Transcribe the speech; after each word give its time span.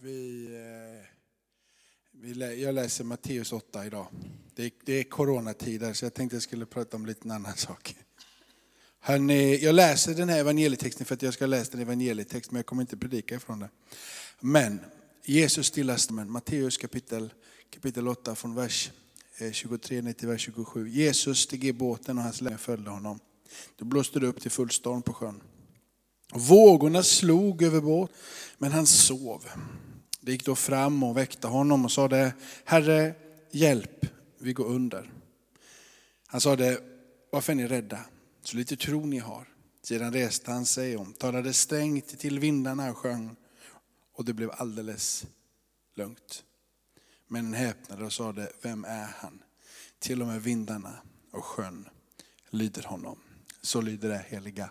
Vi, 0.00 0.46
eh, 0.46 1.06
vi, 2.10 2.62
jag 2.62 2.74
läser 2.74 3.04
Matteus 3.04 3.52
8 3.52 3.86
idag. 3.86 4.06
Det 4.54 4.64
är, 4.64 4.70
det 4.84 4.92
är 4.92 5.04
coronatider 5.04 5.92
så 5.92 6.04
jag 6.04 6.14
tänkte 6.14 6.36
jag 6.36 6.42
skulle 6.42 6.66
prata 6.66 6.96
om 6.96 7.06
lite 7.06 7.20
en 7.24 7.30
annan 7.30 7.56
sak. 7.56 7.96
Hörrni, 9.00 9.64
jag 9.64 9.74
läser 9.74 10.14
den 10.14 10.28
här 10.28 10.38
evangelietexten 10.38 11.06
för 11.06 11.14
att 11.14 11.22
jag 11.22 11.34
ska 11.34 11.46
läsa 11.46 11.72
en 11.72 11.80
evangelietext 11.80 12.50
men 12.50 12.58
jag 12.58 12.66
kommer 12.66 12.82
inte 12.82 12.96
predika 12.96 13.34
ifrån 13.34 13.58
den. 13.58 13.68
Men 14.40 14.80
Jesus 15.24 15.66
stillastående, 15.66 16.24
Matteus 16.24 16.76
kapitel, 16.76 17.32
kapitel 17.70 18.08
8 18.08 18.34
från 18.34 18.54
vers 18.54 18.90
eh, 19.38 19.52
23 19.52 20.02
ner 20.02 20.12
till 20.12 20.28
vers 20.28 20.40
27. 20.40 20.88
Jesus 20.88 21.38
steg 21.38 21.64
i 21.64 21.72
båten 21.72 22.18
och 22.18 22.24
hans 22.24 22.40
lärjungar 22.40 22.58
följde 22.58 22.90
honom. 22.90 23.18
Då 23.76 23.84
blåste 23.84 24.20
det 24.20 24.26
upp 24.26 24.40
till 24.40 24.50
full 24.50 24.70
storm 24.70 25.02
på 25.02 25.12
sjön. 25.12 25.42
Vågorna 26.32 27.02
slog 27.02 27.62
över 27.62 27.80
båt, 27.80 28.10
men 28.58 28.72
han 28.72 28.86
sov. 28.86 29.44
Det 30.20 30.32
gick 30.32 30.44
då 30.44 30.54
fram 30.54 31.02
och 31.02 31.16
väckte 31.16 31.46
honom 31.46 31.84
och 31.84 31.92
sade, 31.92 32.34
Herre, 32.64 33.14
hjälp, 33.50 34.06
vi 34.38 34.52
går 34.52 34.64
under. 34.66 35.10
Han 36.26 36.40
sade, 36.40 36.80
varför 37.30 37.52
är 37.52 37.56
ni 37.56 37.66
rädda? 37.66 38.00
Så 38.42 38.56
lite 38.56 38.76
tro 38.76 39.06
ni 39.06 39.18
har. 39.18 39.48
Sedan 39.82 40.12
reste 40.12 40.50
han 40.50 40.66
sig 40.66 40.96
och 40.96 41.18
talade 41.18 41.52
strängt 41.52 42.18
till 42.18 42.38
vindarna 42.38 42.90
och 42.90 42.98
sjöng, 42.98 43.36
och 44.14 44.24
det 44.24 44.32
blev 44.32 44.50
alldeles 44.50 45.26
lugnt. 45.94 46.44
Men 47.26 47.44
han 47.44 47.54
häpnade 47.54 48.04
och 48.04 48.12
sade, 48.12 48.52
vem 48.62 48.84
är 48.84 49.08
han? 49.18 49.42
Till 49.98 50.22
och 50.22 50.28
med 50.28 50.42
vindarna 50.42 50.92
och 51.32 51.44
sjön 51.44 51.88
lyder 52.50 52.82
honom. 52.82 53.18
Så 53.62 53.80
lyder 53.80 54.08
det 54.08 54.24
heliga 54.28 54.70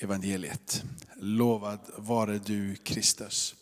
evangeliet. 0.00 0.82
Lovad 1.16 1.80
vare 1.96 2.38
du 2.38 2.76
Kristus. 2.76 3.54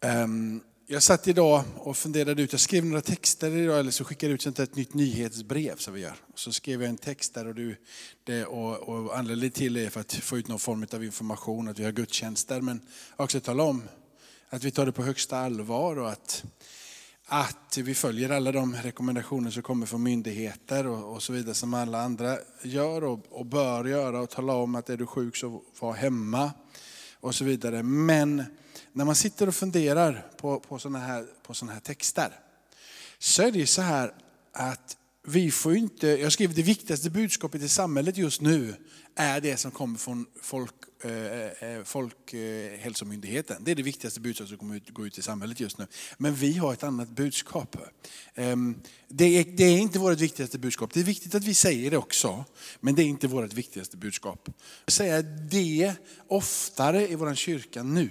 Ehm, 0.00 0.60
jag 0.86 1.02
satt 1.02 1.28
idag 1.28 1.64
och 1.76 1.96
funderade 1.96 2.42
ut, 2.42 2.52
jag 2.52 2.60
skrev 2.60 2.84
några 2.84 3.00
texter 3.00 3.56
idag, 3.56 3.80
eller 3.80 3.90
så 3.90 4.04
skickade 4.04 4.30
jag 4.30 4.34
ut 4.34 4.42
sånt 4.42 4.58
ett 4.58 4.76
nytt 4.76 4.94
nyhetsbrev 4.94 5.76
som 5.76 5.94
vi 5.94 6.00
gör. 6.00 6.16
Så 6.34 6.52
skrev 6.52 6.82
jag 6.82 6.88
en 6.88 6.96
text 6.96 7.34
där 7.34 7.46
och, 7.46 7.54
du, 7.54 7.76
det, 8.24 8.44
och, 8.44 8.78
och 8.78 9.18
anledningen 9.18 9.52
till 9.52 9.74
det 9.74 9.84
är 9.84 9.90
för 9.90 10.00
att 10.00 10.14
få 10.14 10.38
ut 10.38 10.48
någon 10.48 10.58
form 10.58 10.86
av 10.92 11.04
information, 11.04 11.68
att 11.68 11.78
vi 11.78 11.84
har 11.84 11.92
gudstjänster, 11.92 12.60
men 12.60 12.80
också 13.16 13.40
tala 13.40 13.62
om 13.62 13.82
att 14.48 14.64
vi 14.64 14.70
tar 14.70 14.86
det 14.86 14.92
på 14.92 15.02
högsta 15.02 15.38
allvar 15.38 15.98
och 15.98 16.10
att, 16.10 16.44
att 17.26 17.76
vi 17.76 17.94
följer 17.94 18.30
alla 18.30 18.52
de 18.52 18.74
rekommendationer 18.74 19.50
som 19.50 19.62
kommer 19.62 19.86
från 19.86 20.02
myndigheter 20.02 20.86
och, 20.86 21.14
och 21.14 21.22
så 21.22 21.32
vidare 21.32 21.54
som 21.54 21.74
alla 21.74 22.02
andra 22.02 22.38
gör 22.62 23.04
och, 23.04 23.20
och 23.30 23.46
bör 23.46 23.84
göra 23.84 24.20
och 24.20 24.30
tala 24.30 24.52
om 24.52 24.74
att 24.74 24.90
är 24.90 24.96
du 24.96 25.06
sjuk 25.06 25.36
så 25.36 25.62
var 25.80 25.92
hemma 25.92 26.52
och 27.20 27.34
så 27.34 27.44
vidare. 27.44 27.82
Men 27.82 28.44
när 28.92 29.04
man 29.04 29.14
sitter 29.14 29.48
och 29.48 29.54
funderar 29.54 30.26
på, 30.36 30.60
på 30.60 30.78
sådana 30.78 30.98
här, 30.98 31.26
på 31.42 31.54
såna 31.54 31.72
här 31.72 31.80
texter 31.80 32.40
så 33.18 33.42
är 33.42 33.52
det 33.52 33.58
ju 33.58 33.66
så 33.66 33.82
här 33.82 34.14
att 34.52 34.96
vi 35.26 35.50
får 35.50 35.76
inte, 35.76 36.08
jag 36.08 36.32
skriver 36.32 36.54
det 36.54 36.62
viktigaste 36.62 37.10
budskapet 37.10 37.62
i 37.62 37.68
samhället 37.68 38.16
just 38.16 38.40
nu 38.40 38.74
är 39.14 39.40
det 39.40 39.56
som 39.56 39.70
kommer 39.70 39.98
från 39.98 40.26
folk, 40.42 40.74
eh, 41.04 41.70
eh 41.70 41.84
Folkhälsomyndigheten. 41.84 43.56
Eh, 43.56 43.62
det 43.64 43.70
är 43.70 43.74
det 43.74 43.82
viktigaste 43.82 44.20
budskapet 44.20 44.48
som 44.48 44.58
kommer 44.58 44.76
ut, 44.76 44.90
gå 44.90 45.06
ut 45.06 45.18
i 45.18 45.22
samhället 45.22 45.60
just 45.60 45.78
nu. 45.78 45.86
Men 46.18 46.34
vi 46.34 46.52
har 46.52 46.72
ett 46.72 46.82
annat 46.82 47.08
budskap. 47.08 47.76
Eh, 48.34 48.56
Det 49.08 49.24
är, 49.24 49.44
det 49.44 49.64
är 49.64 49.78
inte 49.78 49.98
vårt 49.98 50.20
viktigaste 50.20 50.58
budskap. 50.58 50.92
Det 50.92 51.00
är 51.00 51.04
viktigt 51.04 51.34
att 51.34 51.44
vi 51.44 51.54
säger 51.54 51.90
det 51.90 51.96
också, 51.96 52.44
men 52.80 52.94
det 52.94 53.02
är 53.02 53.06
inte 53.06 53.26
vårt 53.26 53.52
viktigaste 53.52 53.96
budskap. 53.96 54.48
Jag 54.84 54.92
säger 54.92 55.22
det 55.50 55.94
oftare 56.28 57.08
i 57.08 57.14
vår 57.14 57.34
kyrka 57.34 57.82
nu 57.82 58.10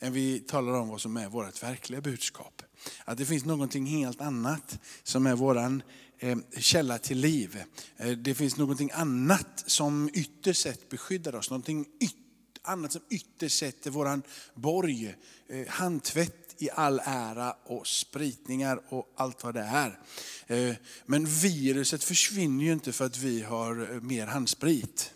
än 0.00 0.12
vi 0.12 0.40
talar 0.40 0.72
om 0.72 0.88
vad 0.88 1.00
som 1.00 1.16
är 1.16 1.28
vårt 1.28 1.62
verkliga 1.62 2.00
budskap. 2.00 2.62
Att 3.04 3.18
det 3.18 3.26
finns 3.26 3.44
någonting 3.44 3.86
helt 3.86 4.20
annat 4.20 4.78
som 5.02 5.26
är 5.26 5.34
våran 5.34 5.82
Eh, 6.22 6.38
källa 6.58 6.98
till 6.98 7.18
liv. 7.18 7.62
Eh, 7.96 8.10
det 8.10 8.34
finns 8.34 8.56
någonting 8.56 8.90
annat 8.92 9.64
som 9.66 10.10
ytterst 10.12 10.62
sett 10.62 10.88
beskyddar 10.88 11.34
oss. 11.34 11.50
Någonting 11.50 11.86
annat 12.62 12.92
som 12.92 13.02
ytterst 13.10 13.58
sett 13.58 13.86
är 13.86 13.90
våran 13.90 14.22
borg. 14.54 15.14
Eh, 15.48 15.66
handtvätt 15.68 16.54
i 16.58 16.70
all 16.70 17.00
ära 17.04 17.56
och 17.64 17.86
spritningar 17.86 18.80
och 18.88 19.12
allt 19.16 19.44
vad 19.44 19.54
det 19.54 19.60
är. 19.60 19.98
Men 21.06 21.26
viruset 21.26 22.04
försvinner 22.04 22.64
ju 22.64 22.72
inte 22.72 22.92
för 22.92 23.06
att 23.06 23.18
vi 23.18 23.42
har 23.42 24.00
mer 24.00 24.26
handsprit. 24.26 25.12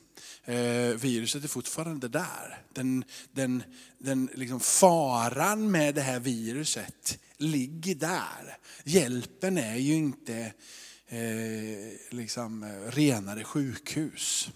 Viruset 0.97 1.45
är 1.45 1.49
fortfarande 1.49 2.09
där. 2.09 2.62
Den, 2.73 3.05
den, 3.33 3.62
den 3.99 4.29
liksom 4.34 4.61
faran 4.61 5.71
med 5.71 5.95
det 5.95 6.00
här 6.00 6.21
viruset 6.21 7.19
ligger 7.37 7.95
där. 7.95 8.56
Hjälpen 8.84 9.59
är 9.59 9.77
ju 9.77 9.95
inte 9.95 10.53
eh, 11.09 11.19
liksom, 12.11 12.63
eh, 12.63 12.91
renare 12.91 13.45
sjukhus. 13.45 14.51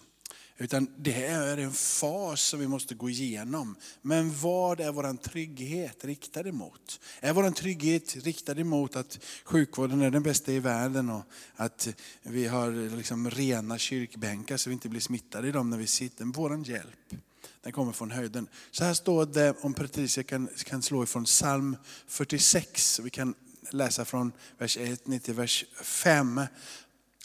Utan 0.60 0.88
det 0.96 1.24
är 1.24 1.56
en 1.56 1.72
fas 1.72 2.42
som 2.42 2.60
vi 2.60 2.68
måste 2.68 2.94
gå 2.94 3.10
igenom. 3.10 3.76
Men 4.02 4.34
vad 4.36 4.80
är 4.80 4.92
vår 4.92 5.16
trygghet 5.16 6.04
riktad 6.04 6.48
emot? 6.48 7.00
Är 7.20 7.32
vår 7.32 7.50
trygghet 7.50 8.16
riktad 8.16 8.60
emot 8.60 8.96
att 8.96 9.18
sjukvården 9.44 10.02
är 10.02 10.10
den 10.10 10.22
bästa 10.22 10.52
i 10.52 10.58
världen 10.58 11.10
och 11.10 11.22
att 11.56 11.88
vi 12.22 12.46
har 12.46 12.96
liksom 12.96 13.30
rena 13.30 13.78
kyrkbänkar 13.78 14.56
så 14.56 14.70
vi 14.70 14.74
inte 14.74 14.88
blir 14.88 15.00
smittade 15.00 15.48
i 15.48 15.52
dem 15.52 15.70
när 15.70 15.78
vi 15.78 15.86
sitter? 15.86 16.24
Vår 16.24 16.68
hjälp, 16.68 17.14
den 17.62 17.72
kommer 17.72 17.92
från 17.92 18.10
höjden. 18.10 18.48
Så 18.70 18.84
här 18.84 18.94
står 18.94 19.26
det, 19.26 19.54
om 19.60 19.74
Patricia 19.74 20.22
kan, 20.22 20.48
kan 20.64 20.82
slå 20.82 21.02
ifrån 21.02 21.24
psalm 21.24 21.76
46. 22.06 23.00
Vi 23.00 23.10
kan 23.10 23.34
läsa 23.70 24.04
från 24.04 24.32
vers 24.58 24.76
1 24.76 25.06
ner 25.06 25.18
till 25.18 25.34
vers 25.34 25.64
5. 25.82 26.38
Um, 26.38 26.46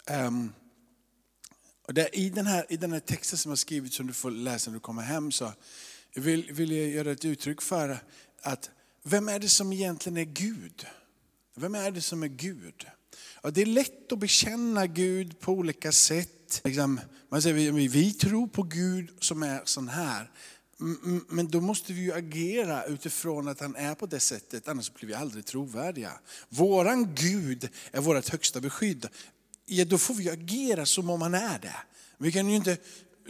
ehm, 0.05 0.53
och 1.87 1.93
där, 1.93 2.15
i, 2.15 2.29
den 2.29 2.45
här, 2.45 2.65
I 2.69 2.77
den 2.77 2.91
här 2.91 2.99
texten 2.99 3.37
som 3.37 3.51
jag 3.51 3.59
skrivit 3.59 3.93
som 3.93 4.07
du 4.07 4.13
får 4.13 4.31
läsa 4.31 4.71
när 4.71 4.75
du 4.75 4.81
kommer 4.81 5.01
hem 5.01 5.31
så 5.31 5.53
vill, 6.15 6.53
vill 6.53 6.71
jag 6.71 6.89
göra 6.89 7.11
ett 7.11 7.25
uttryck 7.25 7.61
för 7.61 7.97
att 8.41 8.69
vem 9.03 9.29
är 9.29 9.39
det 9.39 9.49
som 9.49 9.73
egentligen 9.73 10.17
är 10.17 10.23
Gud? 10.23 10.85
Vem 11.55 11.75
är 11.75 11.91
det 11.91 12.01
som 12.01 12.23
är 12.23 12.27
Gud? 12.27 12.87
Ja, 13.41 13.51
det 13.51 13.61
är 13.61 13.65
lätt 13.65 14.11
att 14.11 14.19
bekänna 14.19 14.87
Gud 14.87 15.39
på 15.39 15.51
olika 15.51 15.91
sätt. 15.91 16.61
Liksom, 16.63 16.99
man 17.29 17.41
säger, 17.41 17.71
vi 17.71 18.13
tror 18.13 18.47
på 18.47 18.63
Gud 18.63 19.09
som 19.19 19.43
är 19.43 19.61
sån 19.65 19.87
här. 19.87 20.31
Men 21.27 21.47
då 21.47 21.61
måste 21.61 21.93
vi 21.93 22.01
ju 22.01 22.13
agera 22.13 22.85
utifrån 22.85 23.47
att 23.47 23.59
han 23.59 23.75
är 23.75 23.95
på 23.95 24.05
det 24.05 24.19
sättet, 24.19 24.67
annars 24.67 24.93
blir 24.93 25.07
vi 25.07 25.13
aldrig 25.13 25.45
trovärdiga. 25.45 26.11
Våran 26.49 27.15
Gud 27.15 27.69
är 27.91 28.01
vårt 28.01 28.29
högsta 28.29 28.61
beskydd 28.61 29.09
ja, 29.65 29.85
då 29.85 29.97
får 29.97 30.13
vi 30.13 30.29
agera 30.29 30.85
som 30.85 31.09
om 31.09 31.21
han 31.21 31.33
är 31.33 31.59
det. 31.59 31.75
Vi 32.17 32.31
kan 32.31 32.49
ju 32.49 32.55
inte 32.55 32.77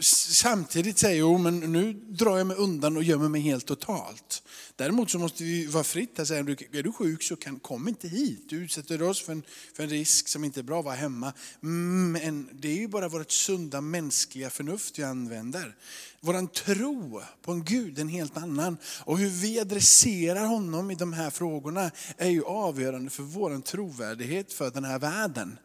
samtidigt 0.00 0.98
säga, 0.98 1.14
jo 1.14 1.38
men 1.38 1.60
nu 1.60 1.92
drar 1.92 2.38
jag 2.38 2.46
mig 2.46 2.56
undan 2.56 2.96
och 2.96 3.02
gömmer 3.02 3.28
mig 3.28 3.40
helt 3.40 3.66
totalt. 3.66 4.42
Däremot 4.76 5.10
så 5.10 5.18
måste 5.18 5.44
vi 5.44 5.66
vara 5.66 5.84
fritt 5.84 6.18
att 6.18 6.28
säga, 6.28 6.40
är 6.40 6.82
du 6.82 6.92
sjuk 6.92 7.22
så 7.22 7.36
kan, 7.36 7.60
kom 7.60 7.88
inte 7.88 8.08
hit. 8.08 8.48
Du 8.48 8.56
utsätter 8.56 9.02
oss 9.02 9.22
för 9.22 9.32
en, 9.32 9.42
för 9.76 9.82
en 9.82 9.88
risk 9.88 10.28
som 10.28 10.44
inte 10.44 10.60
är 10.60 10.62
bra, 10.62 10.82
var 10.82 10.94
hemma. 10.94 11.32
Mm, 11.62 12.12
men 12.12 12.48
det 12.52 12.68
är 12.68 12.76
ju 12.76 12.88
bara 12.88 13.08
vårt 13.08 13.30
sunda 13.30 13.80
mänskliga 13.80 14.50
förnuft 14.50 14.98
vi 14.98 15.02
använder. 15.02 15.76
Vår 16.20 16.46
tro 16.46 17.22
på 17.42 17.52
en 17.52 17.64
Gud 17.64 17.98
är 17.98 18.02
en 18.02 18.08
helt 18.08 18.36
annan. 18.36 18.76
Och 19.04 19.18
hur 19.18 19.30
vi 19.30 19.60
adresserar 19.60 20.44
honom 20.44 20.90
i 20.90 20.94
de 20.94 21.12
här 21.12 21.30
frågorna 21.30 21.90
är 22.16 22.30
ju 22.30 22.44
avgörande 22.44 23.10
för 23.10 23.22
vår 23.22 23.60
trovärdighet 23.60 24.52
för 24.52 24.70
den 24.70 24.84
här 24.84 24.98
världen. 24.98 25.58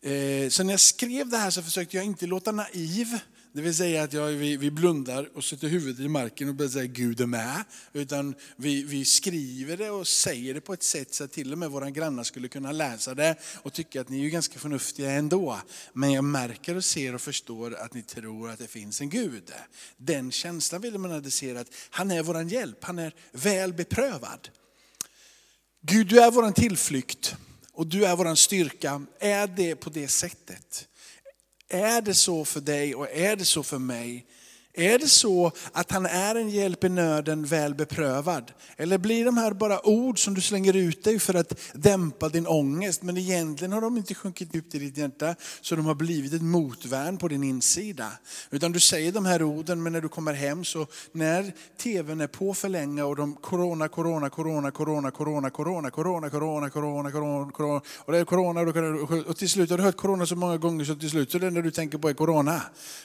Eh, 0.00 0.48
så 0.48 0.62
när 0.62 0.72
jag 0.72 0.80
skrev 0.80 1.28
det 1.28 1.36
här 1.36 1.50
så 1.50 1.62
försökte 1.62 1.96
jag 1.96 2.06
inte 2.06 2.26
låta 2.26 2.52
naiv. 2.52 3.18
Det 3.54 3.62
vill 3.62 3.74
säga 3.74 4.02
att 4.02 4.12
jag, 4.12 4.26
vi, 4.26 4.56
vi 4.56 4.70
blundar 4.70 5.28
och 5.34 5.44
sätter 5.44 5.68
huvudet 5.68 6.00
i 6.00 6.08
marken 6.08 6.48
och 6.48 6.54
börjar 6.54 6.70
säga 6.70 6.86
Gud 6.86 7.20
är 7.20 7.26
med. 7.26 7.64
Utan 7.92 8.34
vi, 8.56 8.82
vi 8.82 9.04
skriver 9.04 9.76
det 9.76 9.90
och 9.90 10.08
säger 10.08 10.54
det 10.54 10.60
på 10.60 10.72
ett 10.72 10.82
sätt 10.82 11.14
så 11.14 11.24
att 11.24 11.32
till 11.32 11.52
och 11.52 11.58
med 11.58 11.70
våra 11.70 11.90
grannar 11.90 12.22
skulle 12.22 12.48
kunna 12.48 12.72
läsa 12.72 13.14
det 13.14 13.36
och 13.62 13.72
tycka 13.72 14.00
att 14.00 14.08
ni 14.08 14.18
är 14.18 14.22
ju 14.22 14.30
ganska 14.30 14.58
förnuftiga 14.58 15.10
ändå. 15.10 15.58
Men 15.92 16.12
jag 16.12 16.24
märker 16.24 16.76
och 16.76 16.84
ser 16.84 17.14
och 17.14 17.20
förstår 17.20 17.74
att 17.74 17.94
ni 17.94 18.02
tror 18.02 18.50
att 18.50 18.58
det 18.58 18.66
finns 18.66 19.00
en 19.00 19.10
Gud. 19.10 19.52
Den 19.96 20.32
känslan 20.32 20.80
vill 20.80 20.98
man 20.98 21.12
adressera 21.12 21.60
att 21.60 21.70
han 21.90 22.10
är 22.10 22.22
vår 22.22 22.42
hjälp, 22.42 22.84
han 22.84 22.98
är 22.98 23.14
väl 23.32 23.72
beprövad. 23.72 24.48
Gud, 25.82 26.06
du 26.06 26.20
är 26.20 26.30
vår 26.30 26.50
tillflykt 26.50 27.36
och 27.72 27.86
du 27.86 28.04
är 28.04 28.16
vår 28.16 28.34
styrka. 28.34 29.06
Är 29.18 29.46
det 29.46 29.76
på 29.76 29.90
det 29.90 30.08
sättet? 30.08 30.88
Är 31.74 32.00
det 32.00 32.14
så 32.14 32.44
för 32.44 32.60
dig 32.60 32.94
och 32.94 33.10
är 33.10 33.36
det 33.36 33.44
så 33.44 33.62
för 33.62 33.78
mig? 33.78 34.24
Är 34.76 34.98
det 34.98 35.08
så 35.08 35.52
att 35.72 35.90
han 35.90 36.06
är 36.06 36.34
en 36.34 36.50
hjälp 36.50 36.84
i 36.84 36.88
nöden 36.88 37.44
väl 37.44 37.74
beprövad? 37.74 38.52
Eller 38.76 38.98
blir 38.98 39.24
de 39.24 39.36
här 39.36 39.52
bara 39.52 39.86
ord 39.86 40.18
som 40.18 40.34
du 40.34 40.40
slänger 40.40 40.76
ut 40.76 41.04
dig 41.04 41.18
för 41.18 41.34
att 41.34 41.52
dämpa 41.74 42.28
din 42.28 42.46
ångest, 42.46 43.02
men 43.02 43.16
egentligen 43.16 43.72
har 43.72 43.80
de 43.80 43.96
inte 43.96 44.14
sjunkit 44.14 44.54
djupt 44.54 44.74
i 44.74 44.78
ditt 44.78 44.96
hjärta 44.96 45.34
så 45.60 45.76
de 45.76 45.86
har 45.86 45.94
blivit 45.94 46.32
ett 46.32 46.42
motvärn 46.42 47.18
på 47.18 47.28
din 47.28 47.44
insida. 47.44 48.12
Utan 48.50 48.72
du 48.72 48.80
säger 48.80 49.12
de 49.12 49.26
här 49.26 49.42
orden, 49.42 49.82
men 49.82 49.92
när 49.92 50.00
du 50.00 50.08
kommer 50.08 50.32
hem 50.32 50.64
så 50.64 50.86
när 51.12 51.52
tvn 51.82 52.20
är 52.20 52.26
på 52.26 52.54
för 52.54 52.68
länge 52.68 53.02
och 53.02 53.16
de 53.16 53.34
corona, 53.34 53.88
corona, 53.88 54.28
corona, 54.28 54.70
corona, 54.70 55.10
corona, 55.10 55.50
corona, 55.50 55.90
corona, 55.90 56.30
corona, 56.30 56.70
corona, 56.70 57.10
corona, 57.10 57.50
corona, 57.50 57.80
och 57.96 58.12
det 58.12 58.18
är 58.18 58.24
corona 58.24 58.60
och 59.28 59.36
till 59.36 59.50
slut 59.50 59.70
har 59.70 59.78
du 59.78 59.84
hört 59.84 59.96
corona 59.96 60.26
så 60.26 60.36
många 60.36 60.56
gånger 60.56 60.84
så 60.84 60.94
till 60.94 61.10
slut 61.10 61.32
så 61.32 61.38
det 61.38 61.46
enda 61.46 61.62
du 61.62 61.70
tänker 61.70 61.98
på 61.98 62.08
är 62.08 62.14
corona. 62.14 62.62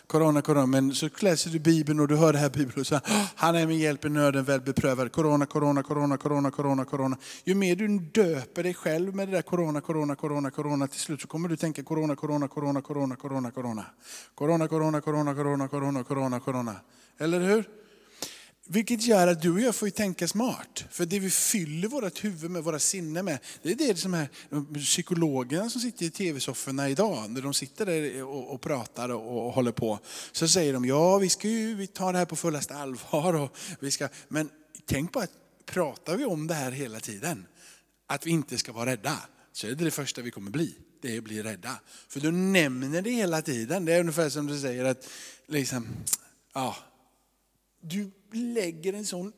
Corona, 0.08 0.42
corona, 0.42 0.66
men 0.66 0.96
så 0.96 1.10
klär 1.10 1.36
du 1.50 1.59
du 1.64 1.72
Bibeln 1.72 2.00
och 2.00 2.08
du 2.08 2.16
hör 2.16 2.34
det 2.34 2.40
här 2.40 2.50
Bibeln 2.50 2.80
och 2.80 2.88
så 2.88 3.00
han 3.36 3.56
är 3.56 3.68
min 3.68 3.80
hjälp 3.80 4.06
i 4.06 4.10
nöden, 4.10 4.44
väl 4.44 4.62
beprövad. 4.62 5.12
Corona, 5.12 5.46
corona, 5.46 5.84
corona, 5.84 6.18
corona, 6.18 6.52
corona, 6.52 6.86
corona. 6.86 7.18
Ju 7.44 7.56
mer 7.56 7.76
du 7.76 8.00
döper 8.00 8.64
dig 8.64 8.74
själv 8.74 9.16
med 9.16 9.28
det 9.28 9.32
där 9.32 9.42
corona, 9.42 9.82
corona, 9.82 10.16
corona, 10.16 10.52
corona, 10.52 10.88
till 10.88 11.00
slut 11.00 11.22
så 11.22 11.28
kommer 11.28 11.50
du 11.50 11.58
tänka 11.58 11.84
corona, 11.84 12.16
corona, 12.16 12.48
corona, 12.48 12.82
corona, 12.82 13.16
corona, 13.16 13.52
corona. 13.52 13.86
Corona, 14.36 14.68
corona, 14.68 15.02
corona, 15.02 15.36
corona, 15.36 15.68
corona, 15.68 16.04
corona, 16.04 16.40
corona. 16.40 16.76
Eller 17.18 17.40
hur? 17.40 17.66
Vilket 18.72 19.02
gör 19.02 19.28
att 19.28 19.42
du 19.42 19.52
och 19.52 19.60
jag 19.60 19.76
får 19.76 19.90
tänka 19.90 20.28
smart. 20.28 20.86
För 20.92 21.06
det 21.06 21.20
vi 21.20 21.30
fyller 21.30 21.88
vårt 21.88 22.24
huvud 22.24 22.52
med, 22.52 22.64
våra 22.64 22.80
sinnen 22.80 23.26
med, 23.26 23.40
det 23.64 23.72
är 23.72 23.76
det 23.76 23.96
som 24.00 24.14
är 24.14 24.30
psykologerna 24.80 25.70
som 25.70 25.82
sitter 25.82 26.06
i 26.06 26.10
tv-sofforna 26.10 26.90
idag, 26.90 27.30
när 27.30 27.42
de 27.42 27.54
sitter 27.54 27.86
där 27.86 28.24
och, 28.24 28.54
och 28.54 28.62
pratar 28.62 29.10
och, 29.10 29.48
och, 29.48 29.54
håller 29.54 29.72
på. 29.72 30.00
Så 30.32 30.48
säger 30.48 30.74
de, 30.74 30.86
ja 30.86 31.18
vi 31.18 31.30
ska 31.30 31.48
ju 31.48 31.76
vi 31.76 31.88
tar 31.88 32.14
det 32.14 32.20
här 32.20 32.26
på 32.26 32.36
fullaste 32.36 32.76
allvar. 32.76 33.34
Och 33.34 33.58
vi 33.80 33.92
ska, 33.92 34.08
men 34.28 34.50
tänk 34.86 35.14
på 35.14 35.20
att 35.20 35.32
pratar 35.66 36.18
vi 36.18 36.26
om 36.26 36.48
det 36.48 36.54
här 36.54 36.72
hela 36.72 37.00
tiden, 37.00 37.46
att 38.08 38.26
vi 38.26 38.32
inte 38.32 38.58
ska 38.58 38.72
vara 38.72 38.92
rädda, 38.92 39.18
så 39.54 39.68
är 39.68 39.72
det 39.72 39.86
det 39.86 39.92
första 39.92 40.22
vi 40.22 40.32
kommer 40.32 40.52
bli. 40.52 40.76
Det 41.02 41.14
är 41.14 41.18
att 41.18 41.24
bli 41.24 41.44
rädda. 41.44 41.80
För 42.08 42.20
du 42.20 42.32
nämner 42.32 43.02
det 43.02 43.12
hela 43.12 43.42
tiden. 43.42 43.86
Det 43.86 43.94
är 43.94 44.00
ungefär 44.00 44.30
som 44.30 44.48
du 44.48 44.60
säger 44.60 44.86
att, 44.86 45.10
liksom, 45.48 45.88
ja, 46.54 46.76
du 47.82 48.12
lägger 48.32 48.94
en 48.94 49.06
sån 49.06 49.34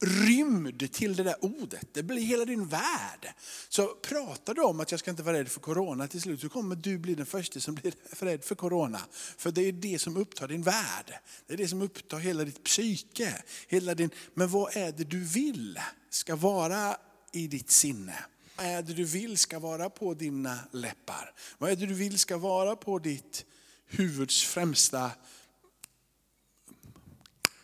rymd 0.00 0.92
till 0.92 1.16
det 1.16 1.22
där 1.22 1.44
ordet. 1.44 1.86
Det 1.92 2.02
blir 2.02 2.22
hela 2.22 2.44
din 2.44 2.68
värld. 2.68 3.32
Så 3.68 3.86
pratar 3.86 4.54
du 4.54 4.62
om 4.62 4.80
att 4.80 4.90
jag 4.90 5.00
ska 5.00 5.10
inte 5.10 5.22
vara 5.22 5.38
rädd 5.38 5.48
för 5.48 5.60
corona, 5.60 6.08
till 6.08 6.20
slut 6.20 6.40
så 6.40 6.48
kommer 6.48 6.76
du 6.76 6.98
bli 6.98 7.14
den 7.14 7.26
första 7.26 7.60
som 7.60 7.74
blir 7.74 7.94
rädd 8.24 8.44
för 8.44 8.54
corona. 8.54 9.00
För 9.36 9.50
det 9.50 9.62
är 9.62 9.72
det 9.72 9.98
som 9.98 10.16
upptar 10.16 10.48
din 10.48 10.62
värld. 10.62 11.14
Det 11.46 11.54
är 11.54 11.58
det 11.58 11.68
som 11.68 11.82
upptar 11.82 12.18
hela 12.18 12.44
ditt 12.44 12.64
psyke. 12.64 13.42
Hela 13.68 13.94
din, 13.94 14.10
men 14.34 14.48
vad 14.48 14.76
är 14.76 14.92
det 14.92 15.04
du 15.04 15.24
vill 15.24 15.80
ska 16.10 16.36
vara 16.36 16.96
i 17.32 17.46
ditt 17.46 17.70
sinne? 17.70 18.24
Vad 18.56 18.66
är 18.66 18.82
det 18.82 18.94
du 18.94 19.04
vill 19.04 19.38
ska 19.38 19.58
vara 19.58 19.90
på 19.90 20.14
dina 20.14 20.58
läppar? 20.72 21.34
Vad 21.58 21.70
är 21.70 21.76
det 21.76 21.86
du 21.86 21.94
vill 21.94 22.18
ska 22.18 22.38
vara 22.38 22.76
på 22.76 22.98
ditt 22.98 23.44
huvuds 23.86 24.42
främsta 24.42 25.10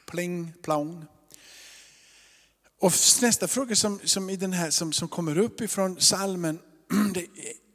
Pling 0.07 0.53
plong. 0.63 1.05
Och 2.81 2.93
nästa 3.23 3.49
fråga 3.49 3.77
som, 3.77 4.01
som, 4.05 4.31
i 4.31 4.37
den 4.37 4.53
här, 4.53 4.71
som, 4.71 4.93
som 4.93 5.09
kommer 5.09 5.39
upp 5.39 5.61
ifrån 5.61 6.01
salmen, 6.01 6.59
det 7.15 7.27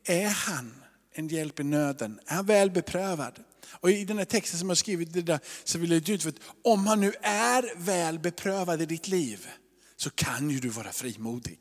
är, 0.05 0.23
är 0.23 0.29
han 0.29 0.83
en 1.13 1.27
hjälp 1.27 1.59
i 1.59 1.63
nöden? 1.63 2.19
Är 2.25 2.35
han 2.35 2.45
väl 2.45 2.71
beprövad? 2.71 3.39
Och 3.71 3.91
i 3.91 4.05
den 4.05 4.17
här 4.17 4.25
texten 4.25 4.59
som 4.59 4.69
jag 4.69 4.77
skrivit 4.77 5.13
det 5.13 5.21
där, 5.21 5.39
så 5.63 5.79
vill 5.79 5.91
jag 5.91 6.09
ut 6.09 6.23
för 6.23 6.29
att 6.29 6.39
om 6.63 6.87
han 6.87 6.99
nu 6.99 7.13
är 7.21 7.73
väl 7.77 8.19
beprövad 8.19 8.81
i 8.81 8.85
ditt 8.85 9.07
liv 9.07 9.47
så 9.97 10.09
kan 10.09 10.49
ju 10.49 10.59
du 10.59 10.69
vara 10.69 10.91
frimodig. 10.91 11.59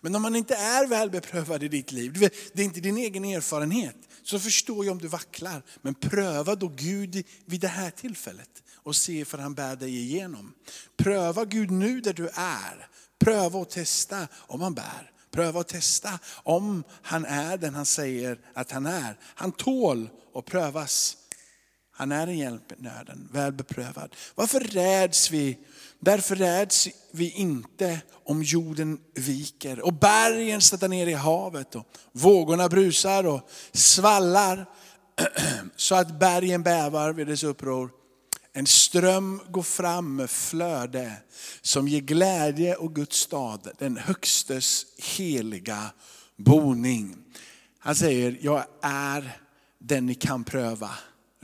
Men 0.00 0.14
om 0.14 0.24
han 0.24 0.36
inte 0.36 0.54
är 0.54 0.86
väl 0.86 1.10
beprövad 1.10 1.62
i 1.62 1.68
ditt 1.68 1.92
liv, 1.92 2.30
det 2.52 2.62
är 2.62 2.64
inte 2.64 2.80
din 2.80 2.96
egen 2.96 3.24
erfarenhet, 3.24 3.96
så 4.22 4.38
förstår 4.38 4.84
jag 4.84 4.92
om 4.92 4.98
du 4.98 5.08
vacklar. 5.08 5.62
Men 5.82 5.94
pröva 5.94 6.54
då 6.54 6.68
Gud 6.68 7.24
vid 7.46 7.60
det 7.60 7.68
här 7.68 7.90
tillfället 7.90 8.62
och 8.84 8.96
se 8.96 9.24
för 9.24 9.38
han 9.38 9.54
bär 9.54 9.76
dig 9.76 9.96
igenom. 9.96 10.54
Pröva 10.96 11.44
Gud 11.44 11.70
nu 11.70 12.00
där 12.00 12.12
du 12.12 12.28
är. 12.34 12.88
Pröva 13.18 13.58
och 13.58 13.70
testa 13.70 14.28
om 14.34 14.60
han 14.60 14.74
bär. 14.74 15.10
Pröva 15.30 15.60
och 15.60 15.66
testa 15.66 16.18
om 16.42 16.84
han 17.02 17.24
är 17.24 17.56
den 17.56 17.74
han 17.74 17.86
säger 17.86 18.38
att 18.54 18.70
han 18.70 18.86
är. 18.86 19.18
Han 19.22 19.52
tål 19.52 20.08
att 20.34 20.44
prövas. 20.44 21.16
Han 21.94 22.12
är 22.12 22.26
en 22.26 22.38
hjälp 22.38 22.72
i 22.72 22.82
nöden, 22.82 23.28
väl 23.32 23.52
beprövad. 23.52 24.16
Varför 24.34 24.60
räds 24.60 25.30
vi? 25.30 25.58
Därför 26.00 26.36
räds 26.36 26.88
vi 27.10 27.30
inte 27.30 28.00
om 28.24 28.42
jorden 28.42 28.98
viker 29.14 29.80
och 29.80 29.92
bergen 29.92 30.60
stöter 30.60 30.88
ner 30.88 31.06
i 31.06 31.12
havet 31.12 31.74
och 31.74 31.86
vågorna 32.12 32.68
brusar 32.68 33.26
och 33.26 33.50
svallar 33.72 34.66
så 35.76 35.94
att 35.94 36.18
bergen 36.18 36.62
bävar 36.62 37.12
vid 37.12 37.26
dess 37.26 37.42
uppror. 37.42 37.90
En 38.54 38.66
ström 38.66 39.40
går 39.50 39.62
fram 39.62 40.16
med 40.16 40.30
flöde 40.30 41.12
som 41.60 41.88
ger 41.88 42.00
glädje 42.00 42.74
och 42.74 42.94
Guds 42.94 43.16
stad, 43.16 43.68
den 43.78 43.96
högstes 43.96 44.86
heliga 44.98 45.90
boning. 46.36 47.16
Han 47.78 47.94
säger, 47.94 48.38
jag 48.40 48.64
är 48.82 49.38
den 49.78 50.06
ni 50.06 50.14
kan 50.14 50.44
pröva. 50.44 50.90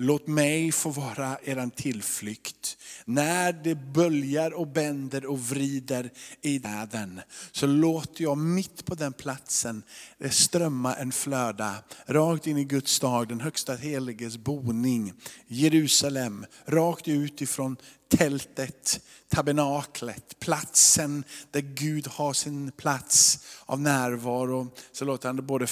Låt 0.01 0.27
mig 0.27 0.73
få 0.73 0.91
vara 0.91 1.39
er 1.45 1.71
tillflykt. 1.77 2.77
När 3.05 3.53
det 3.53 3.75
böljar 3.75 4.51
och 4.51 4.67
bänder 4.67 5.27
och 5.27 5.41
vrider 5.41 6.11
i 6.43 6.59
världen 6.59 7.21
så 7.53 7.67
låter 7.67 8.23
jag 8.23 8.39
mitt 8.39 8.85
på 8.85 8.95
den 8.95 9.13
platsen 9.13 9.83
det 10.21 10.31
strömma 10.31 10.95
en 10.95 11.13
flöda 11.13 11.75
rakt 12.07 12.47
in 12.47 12.59
i 12.59 12.65
Guds 12.65 12.93
stad, 12.93 13.29
den 13.29 13.41
högsta 13.41 13.75
heliges 13.75 14.37
boning. 14.37 15.13
Jerusalem, 15.47 16.47
rakt 16.65 17.09
ut 17.09 17.43
ifrån 17.43 17.77
tältet, 18.09 19.01
tabernaklet, 19.29 20.41
platsen 20.41 21.25
där 21.51 21.61
Gud 21.61 22.07
har 22.07 22.33
sin 22.33 22.73
plats 22.73 23.45
av 23.67 23.81
närvaro. 23.81 24.69
Så 24.93 25.05
låter 25.05 25.29
han 25.29 25.37
det 25.37 25.43
både 25.43 25.67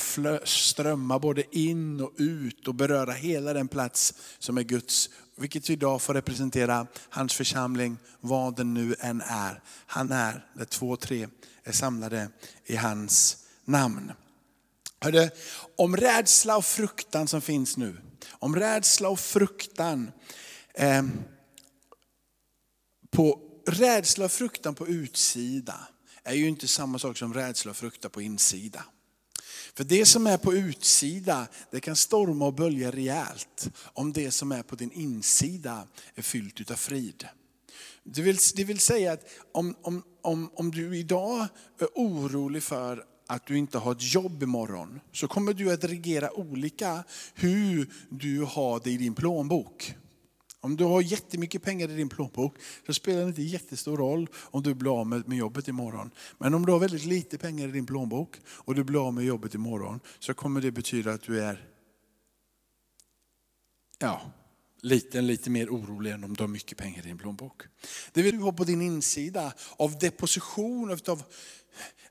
strömma 0.45 1.19
både 1.19 1.57
in 1.57 2.01
och 2.01 2.13
ut 2.17 2.69
och 2.69 2.75
beröra 2.75 3.13
hela 3.13 3.53
den 3.53 3.69
plats 3.69 4.15
som 4.39 4.59
är 4.59 4.63
Guds. 4.63 5.11
Vilket 5.37 5.71
idag 5.71 6.03
får 6.03 6.15
representera 6.15 6.87
hans 7.09 7.33
församling, 7.33 7.99
vad 8.21 8.57
den 8.57 8.75
nu 8.75 8.95
än 9.01 9.21
är. 9.21 9.63
Han 9.87 10.13
är 10.13 10.47
där 10.55 10.65
två, 10.65 10.97
tre 10.97 11.29
är 11.65 11.73
samlade 11.73 12.29
i 12.65 12.77
hans 12.77 13.37
namn. 13.65 14.13
Hörde, 15.01 15.31
om 15.77 15.97
rädsla 15.97 16.57
och 16.57 16.65
fruktan 16.65 17.29
som 17.29 17.41
finns 17.41 17.77
nu, 17.77 17.97
om 18.31 18.57
rädsla 18.57 19.09
och 19.09 19.21
fruktan 19.21 20.11
eh, 20.75 21.03
på 23.11 23.41
rädsla 23.67 24.25
och 24.25 24.33
fruktan 24.33 24.75
på 24.75 24.89
utsida 24.89 25.89
är 26.23 26.35
ju 26.35 26.49
inte 26.49 26.69
samma 26.69 26.99
sak 26.99 27.17
som 27.17 27.35
rädsla 27.35 27.71
och 27.71 27.77
fruktan 27.77 28.11
på 28.11 28.23
insida. 28.23 28.85
För 29.75 29.85
det 29.85 30.07
som 30.07 30.27
är 30.27 30.37
på 30.37 30.55
utsida, 30.55 31.47
det 31.71 31.81
kan 31.81 31.97
storma 31.97 32.47
och 32.47 32.55
bölja 32.55 32.91
rejält 32.91 33.71
om 33.93 34.13
det 34.13 34.31
som 34.31 34.53
är 34.53 34.63
på 34.63 34.77
din 34.77 34.93
insida 34.93 35.87
är 36.15 36.23
fyllt 36.23 36.71
av 36.71 36.75
frid. 36.75 37.29
Det 38.05 38.23
vill, 38.23 38.37
det 38.55 38.65
vill 38.65 38.79
säga 38.79 39.13
att 39.13 39.25
om, 39.53 39.77
om, 39.83 40.03
om, 40.23 40.51
om 40.55 40.71
du 40.71 40.99
idag 40.99 41.47
är 41.81 41.89
orolig 41.95 42.63
för 42.63 43.05
att 43.27 43.47
du 43.47 43.59
inte 43.59 43.79
har 43.79 43.93
ett 43.93 44.15
jobb 44.15 44.43
imorgon, 44.43 45.01
så 45.13 45.29
kommer 45.29 45.55
du 45.55 45.73
att 45.73 45.85
reagera 45.85 46.33
olika 46.33 47.05
hur 47.35 47.93
du 48.09 48.43
har 48.43 48.81
det 48.85 48.91
i 48.91 48.97
din 48.97 49.15
plånbok. 49.15 49.95
Om 50.61 50.77
du 50.77 50.85
har 50.85 51.01
jättemycket 51.01 51.63
pengar 51.63 51.91
i 51.91 51.97
din 51.97 52.09
plånbok 52.09 52.55
så 52.87 52.95
spelar 52.95 53.23
det 53.23 53.29
inte 53.29 53.43
jättestor 53.43 53.97
roll 53.97 54.29
om 54.35 54.63
du 54.63 54.75
blir 54.75 55.01
av 55.01 55.07
med, 55.07 55.29
med 55.29 55.39
jobbet 55.39 55.69
imorgon. 55.69 56.11
Men 56.39 56.55
om 56.55 56.67
du 56.67 56.73
har 56.73 56.79
väldigt 56.79 57.05
lite 57.05 57.39
pengar 57.39 57.69
i 57.69 57.71
din 57.71 57.87
plånbok 57.87 58.37
och 58.47 58.75
du 58.75 58.85
blir 58.85 59.07
av 59.07 59.15
med 59.15 59.25
jobbet 59.25 59.55
imorgon 59.55 60.01
så 60.19 60.35
kommer 60.35 60.61
det 60.61 60.71
betyda 60.71 61.13
att 61.13 61.23
du 61.23 61.41
är 61.41 61.69
ja, 63.99 64.23
lite, 64.81 65.21
lite 65.21 65.51
mer 65.51 65.69
orolig 65.69 66.11
än 66.11 66.25
om 66.25 66.35
du 66.35 66.43
har 66.43 66.49
mycket 66.49 66.79
pengar 66.79 66.99
i 66.99 67.09
din 67.09 67.19
plånbok. 67.19 67.63
Det 68.13 68.23
vill 68.23 68.37
du 68.37 68.43
ha 68.43 68.53
på 68.53 68.65
din 68.65 68.83
insida 68.83 69.53
av 69.77 69.99
deposition, 69.99 70.99
av 71.09 71.23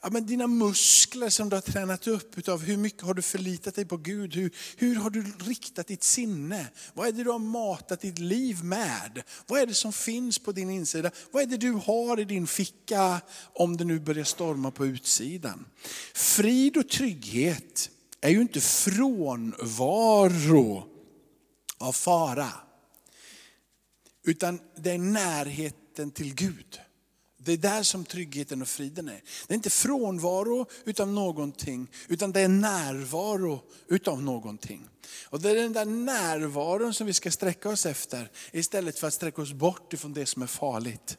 ja, 0.02 0.10
men 0.10 0.26
dina 0.26 0.48
muskler 0.48 1.30
som 1.30 1.50
du 1.50 1.56
har 1.56 1.62
tränat 1.62 2.08
upp, 2.08 2.38
utav 2.38 2.64
hur 2.64 2.78
mycket 2.78 3.02
har 3.02 3.14
du 3.14 3.22
förlitat 3.22 3.76
dig 3.76 3.86
på 3.86 3.98
Gud? 3.98 4.36
Hur, 4.36 4.52
hur 4.78 4.96
har 4.96 5.10
du 5.10 5.24
riktat 5.40 5.88
ditt 5.88 6.04
sinne? 6.04 6.68
Vad 6.94 7.08
är 7.08 7.12
det 7.12 7.24
du 7.24 7.30
har 7.30 7.40
matat 7.40 8.02
ditt 8.02 8.20
liv 8.20 8.64
med? 8.64 9.24
Vad 9.48 9.62
är 9.62 9.66
det 9.66 9.74
som 9.74 9.94
finns 9.94 10.40
på 10.40 10.52
din 10.52 10.70
insida? 10.70 11.12
Vad 11.32 11.44
är 11.44 11.48
det 11.48 11.58
du 11.58 11.72
har 11.72 12.20
i 12.20 12.26
din 12.26 12.48
ficka 12.48 13.22
om 13.54 13.78
det 13.78 13.84
nu 13.84 14.00
börjar 14.00 14.24
storma 14.24 14.72
på 14.72 14.86
utsidan? 14.86 15.66
Frid 16.14 16.78
och 16.78 16.90
trygghet 16.90 17.90
är 18.22 18.30
ju 18.30 18.42
inte 18.42 18.62
frånvaro 18.62 20.06
av 21.78 21.92
fara. 21.92 22.50
Utan 24.24 24.60
det 24.76 24.92
är 24.92 24.98
närheten 24.98 26.12
till 26.12 26.36
Gud. 26.36 26.80
Det 27.46 27.54
är 27.54 27.58
där 27.58 27.84
som 27.84 28.06
tryggheten 28.06 28.62
och 28.62 28.68
friden 28.68 29.08
är. 29.08 29.22
Det 29.48 29.54
är 29.54 29.56
inte 29.56 29.70
frånvaro 29.70 30.66
utav 30.86 31.08
någonting, 31.08 31.88
utan 32.08 32.32
det 32.32 32.42
är 32.42 32.48
närvaro 32.48 33.62
utav 33.88 34.24
någonting. 34.24 34.90
Och 35.26 35.42
det 35.42 35.50
är 35.50 35.56
den 35.56 35.74
där 35.74 35.86
närvaron 35.86 36.94
som 36.94 37.08
vi 37.08 37.14
ska 37.14 37.32
sträcka 37.32 37.70
oss 37.70 37.86
efter, 37.86 38.32
istället 38.52 39.00
för 39.00 39.08
att 39.08 39.14
sträcka 39.14 39.42
oss 39.42 39.54
bort 39.54 39.94
ifrån 39.94 40.14
det 40.14 40.26
som 40.26 40.42
är 40.42 40.48
farligt. 40.48 41.18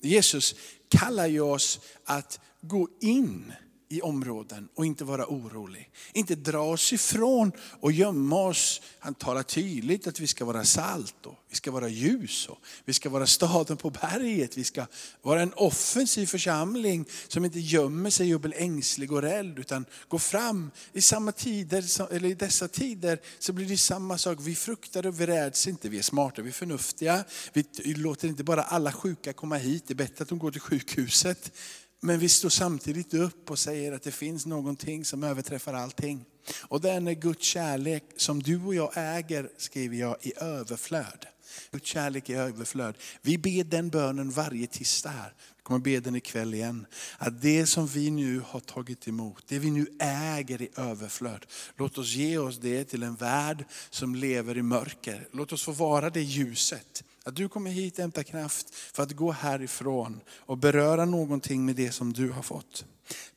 Jesus 0.00 0.54
kallar 0.88 1.26
ju 1.26 1.40
oss 1.40 1.80
att 2.04 2.40
gå 2.60 2.88
in 3.00 3.52
i 3.92 4.00
områden 4.00 4.68
och 4.74 4.86
inte 4.86 5.04
vara 5.04 5.26
orolig. 5.26 5.90
Inte 6.12 6.34
dra 6.34 6.60
oss 6.60 6.92
ifrån 6.92 7.52
och 7.80 7.92
gömma 7.92 8.42
oss. 8.42 8.80
Han 8.98 9.14
talar 9.14 9.42
tydligt 9.42 10.06
att 10.06 10.20
vi 10.20 10.26
ska 10.26 10.44
vara 10.44 10.64
salt 10.64 11.26
och 11.26 11.34
vi 11.48 11.56
ska 11.56 11.70
vara 11.70 11.88
ljus 11.88 12.46
och 12.48 12.58
vi 12.84 12.92
ska 12.92 13.10
vara 13.10 13.26
staden 13.26 13.76
på 13.76 13.90
berget. 13.90 14.58
Vi 14.58 14.64
ska 14.64 14.86
vara 15.22 15.42
en 15.42 15.52
offensiv 15.52 16.26
församling 16.26 17.04
som 17.28 17.44
inte 17.44 17.60
gömmer 17.60 18.10
sig 18.10 18.34
och 18.34 18.40
blir 18.40 18.54
ängslig 18.56 19.12
och 19.12 19.22
rädd 19.22 19.58
utan 19.58 19.84
går 20.08 20.18
fram. 20.18 20.70
I 20.92 21.00
samma 21.00 21.32
tider, 21.32 22.12
eller 22.14 22.28
i 22.28 22.34
dessa 22.34 22.68
tider 22.68 23.20
så 23.38 23.52
blir 23.52 23.66
det 23.66 23.76
samma 23.76 24.18
sak. 24.18 24.38
Vi 24.40 24.54
fruktar 24.54 25.06
och 25.06 25.20
vi 25.20 25.26
räds 25.26 25.66
inte. 25.66 25.88
Vi 25.88 25.98
är 25.98 26.02
smarta, 26.02 26.42
vi 26.42 26.48
är 26.48 26.52
förnuftiga. 26.52 27.24
Vi 27.52 27.94
låter 27.94 28.28
inte 28.28 28.44
bara 28.44 28.62
alla 28.62 28.92
sjuka 28.92 29.32
komma 29.32 29.56
hit. 29.56 29.84
Det 29.86 29.92
är 29.92 29.96
bättre 29.96 30.22
att 30.22 30.28
de 30.28 30.38
går 30.38 30.50
till 30.50 30.60
sjukhuset. 30.60 31.52
Men 32.00 32.18
vi 32.18 32.28
står 32.28 32.48
samtidigt 32.48 33.14
upp 33.14 33.50
och 33.50 33.58
säger 33.58 33.92
att 33.92 34.02
det 34.02 34.10
finns 34.10 34.46
någonting 34.46 35.04
som 35.04 35.24
överträffar 35.24 35.74
allting. 35.74 36.24
Och 36.62 36.80
den 36.80 37.08
är 37.08 37.12
Guds 37.12 37.44
kärlek 37.44 38.04
som 38.16 38.42
du 38.42 38.64
och 38.64 38.74
jag 38.74 38.92
äger, 38.94 39.48
skriver 39.56 39.96
jag, 39.96 40.16
i 40.20 40.32
överflöd. 40.36 41.26
Guds 41.70 41.86
kärlek 41.86 42.30
i 42.30 42.34
överflöd. 42.34 42.94
Vi 43.22 43.38
ber 43.38 43.64
den 43.64 43.90
bönen 43.90 44.30
varje 44.30 44.66
tisdag 44.66 45.10
här. 45.10 45.34
Vi 45.56 45.62
kommer 45.62 45.80
be 45.80 46.00
den 46.00 46.16
ikväll 46.16 46.54
igen. 46.54 46.86
Att 47.18 47.42
det 47.42 47.66
som 47.66 47.86
vi 47.86 48.10
nu 48.10 48.42
har 48.46 48.60
tagit 48.60 49.08
emot, 49.08 49.44
det 49.48 49.58
vi 49.58 49.70
nu 49.70 49.86
äger 50.00 50.62
i 50.62 50.68
överflöd. 50.76 51.46
Låt 51.76 51.98
oss 51.98 52.14
ge 52.14 52.38
oss 52.38 52.58
det 52.58 52.84
till 52.84 53.02
en 53.02 53.14
värld 53.14 53.64
som 53.90 54.14
lever 54.14 54.58
i 54.58 54.62
mörker. 54.62 55.28
Låt 55.32 55.52
oss 55.52 55.64
få 55.64 55.72
vara 55.72 56.10
det 56.10 56.22
ljuset. 56.22 57.04
Att 57.24 57.36
du 57.36 57.48
kommer 57.48 57.70
hit 57.70 57.94
och 57.94 58.00
hämtar 58.02 58.22
kraft 58.22 58.74
för 58.74 59.02
att 59.02 59.12
gå 59.12 59.32
härifrån 59.32 60.20
och 60.38 60.58
beröra 60.58 61.04
någonting 61.04 61.66
med 61.66 61.76
det 61.76 61.92
som 61.92 62.12
du 62.12 62.30
har 62.30 62.42
fått. 62.42 62.84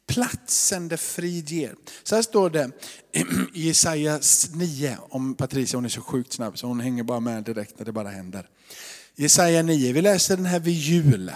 Platsen 0.07 0.87
där 0.87 0.97
frid 0.97 1.49
ger. 1.49 1.75
Så 2.03 2.15
här 2.15 2.21
står 2.21 2.49
det 2.49 2.71
i 3.53 3.67
Jesaja 3.67 4.19
9 4.53 4.97
om 5.09 5.35
Patricia, 5.35 5.77
hon 5.77 5.85
är 5.85 5.89
så 5.89 6.01
sjukt 6.01 6.33
snabb 6.33 6.57
så 6.57 6.67
hon 6.67 6.79
hänger 6.79 7.03
bara 7.03 7.19
med 7.19 7.43
direkt 7.43 7.79
när 7.79 7.85
det 7.85 7.91
bara 7.91 8.09
händer. 8.09 8.49
Jesaja 9.15 9.63
9, 9.63 9.93
vi 9.93 10.01
läser 10.01 10.37
den 10.37 10.45
här 10.45 10.59
vid 10.59 10.73
jul. 10.73 11.31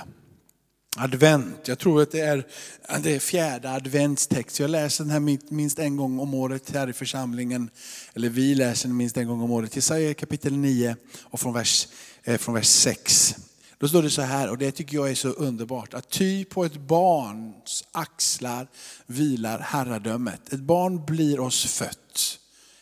Advent, 0.99 1.67
jag 1.67 1.79
tror 1.79 2.01
att 2.01 2.11
det 2.11 2.19
är, 2.19 2.47
det 3.03 3.15
är 3.15 3.19
fjärde 3.19 3.71
adventstext. 3.71 4.59
Jag 4.59 4.69
läser 4.69 5.03
den 5.03 5.11
här 5.11 5.53
minst 5.53 5.79
en 5.79 5.97
gång 5.97 6.19
om 6.19 6.33
året 6.33 6.69
här 6.69 6.89
i 6.89 6.93
församlingen. 6.93 7.69
Eller 8.13 8.29
vi 8.29 8.55
läser 8.55 8.87
den 8.87 8.97
minst 8.97 9.17
en 9.17 9.27
gång 9.27 9.41
om 9.41 9.51
året. 9.51 9.75
Jesaja 9.75 10.13
kapitel 10.13 10.57
9 10.57 10.95
och 11.23 11.39
från 11.39 11.53
vers 11.53 11.87
Eh, 12.27 12.37
från 12.37 12.55
vers 12.55 12.67
6. 12.67 13.35
Då 13.77 13.87
står 13.87 14.03
det 14.03 14.09
så 14.09 14.21
här, 14.21 14.49
och 14.49 14.57
det 14.57 14.71
tycker 14.71 14.97
jag 14.97 15.09
är 15.09 15.15
så 15.15 15.29
underbart, 15.29 15.93
att 15.93 16.09
ty 16.09 16.45
på 16.45 16.65
ett 16.65 16.77
barns 16.77 17.83
axlar 17.91 18.67
vilar 19.05 19.59
herradömet. 19.59 20.53
Ett 20.53 20.59
barn 20.59 21.05
blir 21.05 21.39
oss 21.39 21.65
fött, 21.65 22.39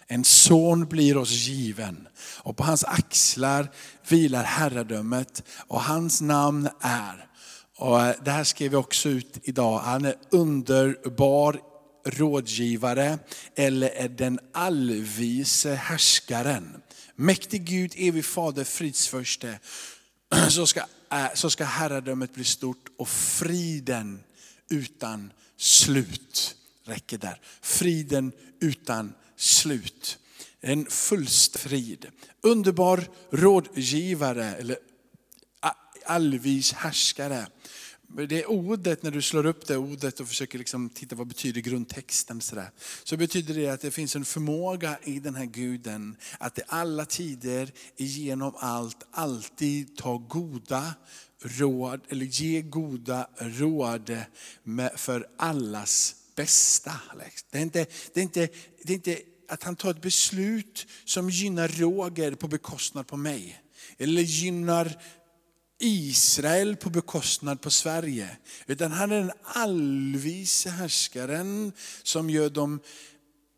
en 0.07 0.23
son 0.23 0.85
blir 0.85 1.17
oss 1.17 1.31
given. 1.31 2.07
Och 2.37 2.57
på 2.57 2.63
hans 2.63 2.83
axlar 2.83 3.71
vilar 4.07 4.43
herradömet 4.43 5.43
och 5.67 5.81
hans 5.81 6.21
namn 6.21 6.69
är, 6.79 7.27
och 7.77 8.01
eh, 8.01 8.15
det 8.23 8.31
här 8.31 8.43
skrev 8.43 8.71
vi 8.71 8.77
också 8.77 9.09
ut 9.09 9.39
idag, 9.43 9.79
han 9.79 10.05
är 10.05 10.15
underbar 10.29 11.59
rådgivare 12.05 13.19
eller 13.55 13.89
är 13.89 14.09
den 14.09 14.39
allvise 14.53 15.75
härskaren. 15.75 16.81
Mäktig 17.15 17.65
Gud, 17.65 17.93
evig 17.97 18.25
fader, 18.25 18.63
fridsförste, 18.63 19.59
så 20.49 20.67
ska, 20.67 20.81
så 21.33 21.49
ska 21.49 21.65
herradömet 21.65 22.33
bli 22.33 22.43
stort 22.43 22.87
och 22.97 23.09
friden 23.09 24.23
utan 24.69 25.31
slut 25.57 26.55
räcker 26.85 27.17
där. 27.17 27.41
Friden 27.61 28.31
utan 28.61 29.13
slut. 29.35 30.17
En 30.61 30.85
fullst 30.85 31.59
frid. 31.59 32.05
Underbar 32.41 33.09
rådgivare 33.31 34.45
eller 34.45 34.77
allvis 36.05 36.73
härskare. 36.73 37.47
Det 38.15 38.45
ordet, 38.45 39.03
när 39.03 39.11
du 39.11 39.21
slår 39.21 39.45
upp 39.45 39.67
det 39.67 39.77
ordet 39.77 40.19
och 40.19 40.27
försöker 40.27 40.57
liksom 40.57 40.89
titta 40.89 41.15
vad 41.15 41.27
betyder 41.27 41.61
grundtexten, 41.61 42.41
så, 42.41 42.55
där, 42.55 42.69
så 43.03 43.17
betyder 43.17 43.53
det 43.53 43.67
att 43.67 43.81
det 43.81 43.91
finns 43.91 44.15
en 44.15 44.25
förmåga 44.25 44.97
i 45.03 45.19
den 45.19 45.35
här 45.35 45.45
guden 45.45 46.17
att 46.39 46.59
i 46.59 46.61
alla 46.67 47.05
tider, 47.05 47.71
genom 47.97 48.53
allt, 48.57 48.97
alltid 49.11 49.97
ta 49.97 50.17
goda 50.17 50.93
råd, 51.41 52.01
eller 52.09 52.25
ge 52.25 52.61
goda 52.61 53.29
råd 53.37 54.17
med, 54.63 54.91
för 54.95 55.27
allas 55.37 56.15
bästa. 56.35 56.91
Det 57.51 57.57
är, 57.57 57.61
inte, 57.61 57.85
det, 58.13 58.19
är 58.19 58.23
inte, 58.23 58.47
det 58.83 58.93
är 58.93 58.95
inte 58.95 59.17
att 59.49 59.63
han 59.63 59.75
tar 59.75 59.91
ett 59.91 60.01
beslut 60.01 60.87
som 61.05 61.29
gynnar 61.29 61.67
Roger 61.67 62.35
på 62.35 62.47
bekostnad 62.47 63.07
på 63.07 63.17
mig. 63.17 63.61
Eller 63.97 64.21
gynnar 64.21 64.97
Israel 65.79 66.75
på 66.75 66.89
bekostnad 66.89 67.61
på 67.61 67.71
Sverige. 67.71 68.37
Utan 68.67 68.91
han 68.91 69.11
är 69.11 69.19
den 69.19 69.31
allvise 69.43 70.69
härskaren 70.69 71.71
som 72.03 72.29
gör 72.29 72.49
de 72.49 72.79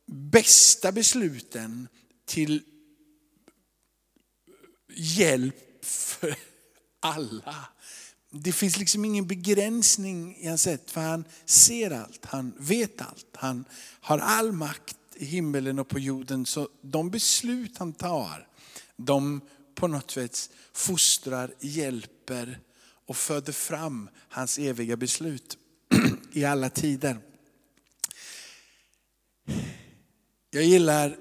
bästa 0.06 0.92
besluten 0.92 1.88
till 2.26 2.64
hjälp 4.96 5.86
för 5.86 6.36
alla. 7.00 7.70
Det 8.32 8.52
finns 8.52 8.78
liksom 8.78 9.06
ingen 9.06 9.28
begränsning 9.28 10.38
i 10.38 10.48
hans 10.48 10.62
sätt, 10.62 10.92
för 10.92 11.02
han 11.02 11.24
ser 11.46 11.92
allt, 11.92 12.26
han 12.26 12.54
vet 12.60 13.02
allt, 13.02 13.28
han 13.34 13.66
har 14.02 14.20
all 14.20 14.52
makt 14.52 14.98
i 15.16 15.26
himmelen 15.26 15.80
och 15.80 15.88
på 15.88 16.00
jorden. 16.00 16.46
Så 16.46 16.70
de 16.82 17.10
beslut 17.10 17.78
han 17.78 17.94
tar, 17.94 18.48
de 18.96 19.42
på 19.78 19.88
något 19.88 20.12
sätt 20.12 20.50
fostrar, 20.74 21.54
hjälper 21.60 22.60
och 23.06 23.18
föder 23.18 23.54
fram 23.54 24.10
hans 24.30 24.58
eviga 24.58 24.98
beslut 24.98 25.58
i 26.32 26.46
alla 26.46 26.70
tider. 26.70 27.18
Jag 30.50 30.64
gillar 30.64 31.18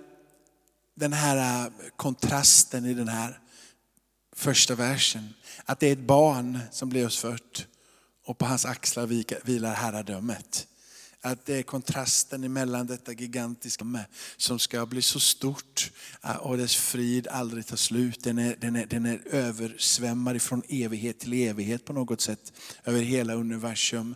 den 0.95 1.13
här 1.13 1.67
äh, 1.67 1.73
kontrasten 1.97 2.87
i 2.87 2.95
den 2.95 3.09
här 3.09 3.41
första 4.33 4.75
versen. 4.75 5.35
Att 5.65 5.81
det 5.81 5.89
är 5.89 5.93
ett 5.93 5.99
barn 5.99 6.59
som 6.71 6.89
blir 6.89 7.07
oss 7.07 7.19
fört 7.19 7.67
och 8.25 8.39
på 8.39 8.45
hans 8.47 8.65
axlar 8.65 9.07
vilar 9.45 9.75
herradömet. 9.75 10.67
Att 11.27 11.47
det 11.47 11.55
är 11.55 11.63
kontrasten 11.63 12.45
emellan 12.45 12.87
detta 12.87 13.13
gigantiska 13.13 13.85
med, 13.85 14.05
som 14.37 14.59
ska 14.59 14.87
bli 14.87 15.03
så 15.03 15.21
stort 15.21 15.93
eh, 16.25 16.37
och 16.37 16.57
dess 16.57 16.77
frid 16.77 17.29
aldrig 17.29 17.67
tar 17.67 17.77
slut. 17.77 18.25
Den 18.25 18.39
är, 18.39 18.57
den 18.61 18.77
är, 18.77 18.87
den 18.87 19.07
är 19.07 19.21
översvämmad 19.31 20.43
från 20.43 20.63
evighet 20.69 21.19
till 21.19 21.33
evighet 21.33 21.85
på 21.85 21.93
något 21.93 22.21
sätt 22.21 22.53
över 22.85 23.01
hela 23.01 23.35
universum. 23.35 24.15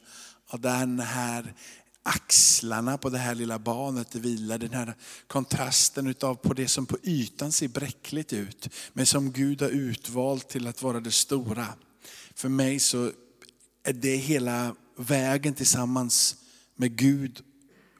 Och 0.50 0.61
den 0.61 1.00
här 1.00 1.55
axlarna 2.02 2.99
på 2.99 3.09
det 3.09 3.19
här 3.19 3.35
lilla 3.35 3.59
barnet 3.59 4.14
vilar, 4.14 4.59
den 4.59 4.73
här 4.73 4.95
kontrasten 5.26 6.07
utav 6.07 6.35
på 6.35 6.55
det 6.55 6.69
som 6.69 6.87
på 6.87 6.99
ytan 7.02 7.52
ser 7.52 7.69
bräckligt 7.69 8.33
ut, 8.33 8.69
men 8.93 9.07
som 9.07 9.33
Gud 9.33 9.62
har 9.62 9.69
utvalt 9.69 10.49
till 10.49 10.67
att 10.67 10.83
vara 10.83 11.00
det 11.00 11.11
stora. 11.11 11.67
För 12.35 12.49
mig 12.49 12.79
så 12.79 13.12
är 13.85 13.93
det 13.93 14.17
hela 14.17 14.75
vägen 14.97 15.55
tillsammans 15.55 16.37
med 16.81 16.97
Gud 16.97 17.43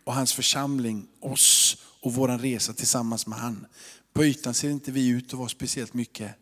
och 0.05 0.15
hans 0.15 0.33
församling, 0.33 1.09
oss 1.21 1.77
och 2.01 2.15
vår 2.15 2.29
resa 2.29 2.73
tillsammans 2.73 3.27
med 3.27 3.39
han. 3.39 3.67
På 4.13 4.25
ytan 4.25 4.55
ser 4.55 4.71
inte 4.71 4.93
vi 4.93 5.09
ut 5.09 5.33
att 5.33 5.39
vara 5.39 5.49
speciellt 5.49 5.95
mycket. 5.95 6.35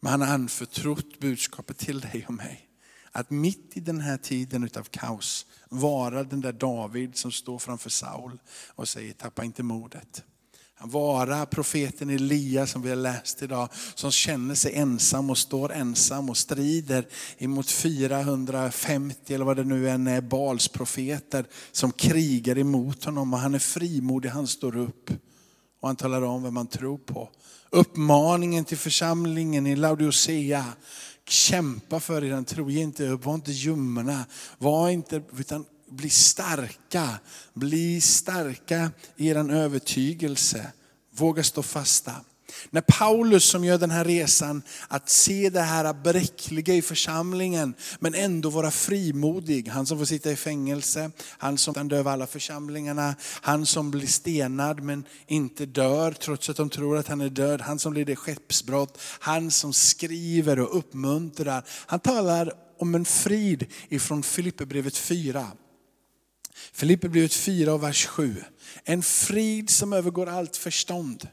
Men 0.00 0.10
han 0.10 0.20
har 0.20 0.28
anförtrott 0.28 1.18
budskapet 1.18 1.78
till 1.78 2.00
dig 2.00 2.24
och 2.28 2.34
mig. 2.34 2.68
Att 3.12 3.30
mitt 3.30 3.76
i 3.76 3.80
den 3.80 4.00
här 4.00 4.16
tiden 4.16 4.64
utav 4.64 4.84
kaos 4.84 5.46
vara 5.68 6.24
den 6.24 6.40
där 6.40 6.52
David 6.52 7.16
som 7.16 7.32
står 7.32 7.58
framför 7.58 7.90
Saul 7.90 8.38
och 8.74 8.88
säger 8.88 9.12
tappa 9.12 9.44
inte 9.44 9.62
modet 9.62 10.24
vara 10.82 11.46
profeten 11.46 12.10
Elia 12.10 12.66
som 12.66 12.82
vi 12.82 12.88
har 12.88 12.96
läst 12.96 13.42
idag, 13.42 13.68
som 13.94 14.10
känner 14.10 14.54
sig 14.54 14.74
ensam 14.74 15.30
och 15.30 15.38
står 15.38 15.72
ensam 15.72 16.30
och 16.30 16.36
strider 16.36 17.06
emot 17.38 17.70
450 17.70 19.34
eller 19.34 19.44
vad 19.44 19.56
det 19.56 19.64
nu 19.64 19.90
än 19.90 20.06
är, 20.06 20.20
Bals 20.20 20.68
profeter 20.68 21.46
som 21.72 21.92
krigar 21.92 22.58
emot 22.58 23.04
honom 23.04 23.34
och 23.34 23.40
han 23.40 23.54
är 23.54 23.58
frimodig, 23.58 24.28
han 24.28 24.46
står 24.46 24.76
upp 24.76 25.10
Och 25.80 25.88
han 25.88 25.96
talar 25.96 26.22
om 26.22 26.42
vad 26.42 26.52
man 26.52 26.66
tror 26.66 26.98
på. 26.98 27.28
Uppmaningen 27.70 28.64
till 28.64 28.78
församlingen 28.78 29.66
i 29.66 29.76
Laodicea. 29.76 30.64
Kämpa 31.28 32.00
för 32.00 32.24
er 32.24 32.42
tro, 32.42 32.70
ge 32.70 32.82
inte 32.82 33.08
upp, 33.08 33.24
var 33.24 33.34
inte 33.34 33.52
ljumna. 33.52 34.24
Var 34.58 34.90
inte, 34.90 35.22
utan 35.38 35.64
bli 35.90 36.10
starka. 36.10 37.18
Bli 37.54 38.00
starka 38.00 38.90
i 39.16 39.28
er 39.28 39.50
övertygelse. 39.50 40.66
Våga 41.10 41.42
stå 41.42 41.62
fasta. 41.62 42.12
När 42.70 42.80
Paulus 42.80 43.44
som 43.44 43.64
gör 43.64 43.78
den 43.78 43.90
här 43.90 44.04
resan, 44.04 44.62
att 44.88 45.08
se 45.08 45.50
det 45.50 45.60
här 45.60 45.92
bräckliga 45.92 46.74
i 46.74 46.82
församlingen, 46.82 47.74
men 48.00 48.14
ändå 48.14 48.50
vara 48.50 48.70
frimodig. 48.70 49.68
Han 49.68 49.86
som 49.86 49.98
får 49.98 50.04
sitta 50.04 50.30
i 50.30 50.36
fängelse, 50.36 51.10
han 51.38 51.58
som 51.58 51.74
kan 51.74 51.88
dö 51.88 51.96
över 51.96 52.10
alla 52.10 52.26
församlingarna, 52.26 53.14
han 53.40 53.66
som 53.66 53.90
blir 53.90 54.06
stenad 54.06 54.82
men 54.82 55.04
inte 55.26 55.66
dör 55.66 56.12
trots 56.12 56.50
att 56.50 56.56
de 56.56 56.70
tror 56.70 56.96
att 56.96 57.08
han 57.08 57.20
är 57.20 57.28
död. 57.28 57.60
Han 57.60 57.78
som 57.78 57.92
lider 57.92 58.14
skeppsbrott, 58.14 58.98
han 59.18 59.50
som 59.50 59.72
skriver 59.72 60.60
och 60.60 60.78
uppmuntrar. 60.78 61.64
Han 61.86 62.00
talar 62.00 62.52
om 62.78 62.94
en 62.94 63.04
frid 63.04 63.66
ifrån 63.88 64.22
Filipperbrevet 64.22 64.96
4. 64.96 65.46
Filipperbrevet 66.72 67.34
4 67.34 67.74
och 67.74 67.82
vers 67.82 68.06
7. 68.06 68.44
En 68.84 69.02
frid 69.02 69.70
som 69.70 69.92
övergår 69.92 70.28
allt 70.28 70.56
förstånd. 70.56 71.28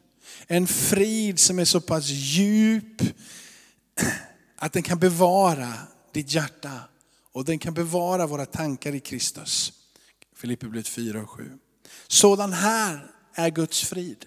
En 0.48 0.68
frid 0.68 1.40
som 1.40 1.60
är 1.60 1.66
så 1.66 1.82
pass 1.82 2.08
djup 2.10 3.02
att 4.56 4.74
den 4.74 4.84
kan 4.84 5.00
bevara 5.00 5.74
ditt 6.14 6.34
hjärta 6.34 6.82
och 7.32 7.46
den 7.46 7.60
kan 7.60 7.74
bevara 7.74 8.28
våra 8.28 8.46
tankar 8.46 8.96
i 8.96 9.00
Kristus. 9.00 9.74
Filipperbrevet 10.36 10.88
4 10.88 11.22
och 11.22 11.30
7. 11.30 11.52
Sådan 12.08 12.54
här 12.54 13.12
är 13.34 13.50
Guds 13.50 13.84
frid. 13.84 14.26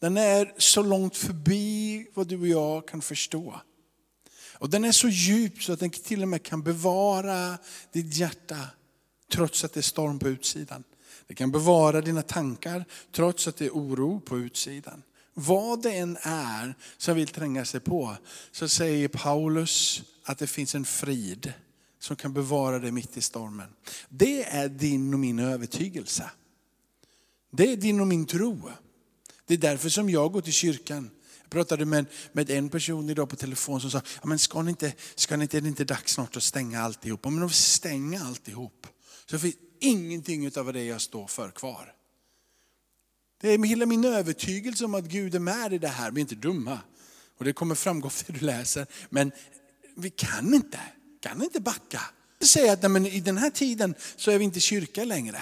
Den 0.00 0.16
är 0.16 0.54
så 0.58 0.82
långt 0.82 1.16
förbi 1.16 2.06
vad 2.14 2.26
du 2.26 2.40
och 2.40 2.48
jag 2.48 2.88
kan 2.88 3.02
förstå. 3.02 3.60
Och 4.52 4.70
den 4.70 4.84
är 4.84 4.92
så 4.92 5.08
djup 5.08 5.62
så 5.62 5.72
att 5.72 5.80
den 5.80 5.90
till 5.90 6.22
och 6.22 6.28
med 6.28 6.42
kan 6.42 6.62
bevara 6.62 7.58
ditt 7.92 8.14
hjärta 8.14 8.56
trots 9.30 9.64
att 9.64 9.72
det 9.72 9.80
är 9.80 9.82
storm 9.82 10.18
på 10.18 10.28
utsidan. 10.28 10.84
Det 11.26 11.34
kan 11.34 11.50
bevara 11.50 12.00
dina 12.00 12.22
tankar 12.22 12.84
trots 13.12 13.48
att 13.48 13.56
det 13.56 13.66
är 13.66 13.70
oro 13.70 14.20
på 14.20 14.38
utsidan. 14.38 15.02
Vad 15.34 15.82
det 15.82 15.92
än 15.92 16.18
är 16.22 16.74
som 16.96 17.16
vill 17.16 17.28
tränga 17.28 17.64
sig 17.64 17.80
på 17.80 18.16
så 18.52 18.68
säger 18.68 19.08
Paulus 19.08 20.02
att 20.24 20.38
det 20.38 20.46
finns 20.46 20.74
en 20.74 20.84
frid 20.84 21.52
som 21.98 22.16
kan 22.16 22.32
bevara 22.32 22.78
dig 22.78 22.90
mitt 22.90 23.16
i 23.16 23.20
stormen. 23.20 23.68
Det 24.08 24.44
är 24.44 24.68
din 24.68 25.14
och 25.14 25.20
min 25.20 25.38
övertygelse. 25.38 26.30
Det 27.50 27.72
är 27.72 27.76
din 27.76 28.00
och 28.00 28.06
min 28.06 28.26
tro. 28.26 28.70
Det 29.46 29.54
är 29.54 29.58
därför 29.58 29.88
som 29.88 30.10
jag 30.10 30.32
går 30.32 30.40
till 30.40 30.52
kyrkan. 30.52 31.10
Jag 31.42 31.50
pratade 31.50 31.84
med, 31.84 32.06
med 32.32 32.50
en 32.50 32.68
person 32.68 33.10
idag 33.10 33.28
på 33.28 33.36
telefon 33.36 33.80
som 33.80 33.90
sa, 33.90 34.00
ja, 34.22 34.26
men 34.26 34.38
ska 34.38 34.62
ni 34.62 34.70
inte, 34.70 34.92
ska 35.14 35.36
ni 35.36 35.42
inte, 35.42 35.56
är 35.56 35.60
det 35.60 35.68
inte 35.68 35.84
dags 35.84 36.12
snart 36.12 36.36
att 36.36 36.42
stänga 36.42 36.82
alltihop? 36.82 37.24
Men 37.24 37.40
de 37.40 37.50
stänga 37.50 38.24
alltihop. 38.24 38.86
Så 39.30 39.38
finns 39.38 39.54
ingenting 39.80 40.50
av 40.56 40.72
det 40.72 40.84
jag 40.84 41.00
står 41.00 41.26
för 41.26 41.50
kvar. 41.50 41.94
Det 43.40 43.48
är 43.52 43.64
hela 43.64 43.86
min 43.86 44.04
övertygelse 44.04 44.84
om 44.84 44.94
att 44.94 45.04
Gud 45.04 45.34
är 45.34 45.38
med 45.38 45.72
i 45.72 45.78
det 45.78 45.88
här. 45.88 46.10
Vi 46.10 46.20
är 46.20 46.20
inte 46.20 46.34
dumma. 46.34 46.78
Och 47.38 47.44
det 47.44 47.52
kommer 47.52 47.74
framgå 47.74 48.06
av 48.06 48.14
det 48.26 48.32
du 48.32 48.46
läser. 48.46 48.86
Men 49.10 49.32
vi 49.96 50.10
kan 50.10 50.54
inte, 50.54 50.80
kan 51.20 51.42
inte 51.42 51.60
backa. 51.60 52.00
Säga 52.40 52.72
att 52.72 52.82
nej, 52.82 52.90
men 52.90 53.06
i 53.06 53.20
den 53.20 53.38
här 53.38 53.50
tiden 53.50 53.94
så 54.16 54.30
är 54.30 54.38
vi 54.38 54.44
inte 54.44 54.60
kyrka 54.60 55.04
längre. 55.04 55.38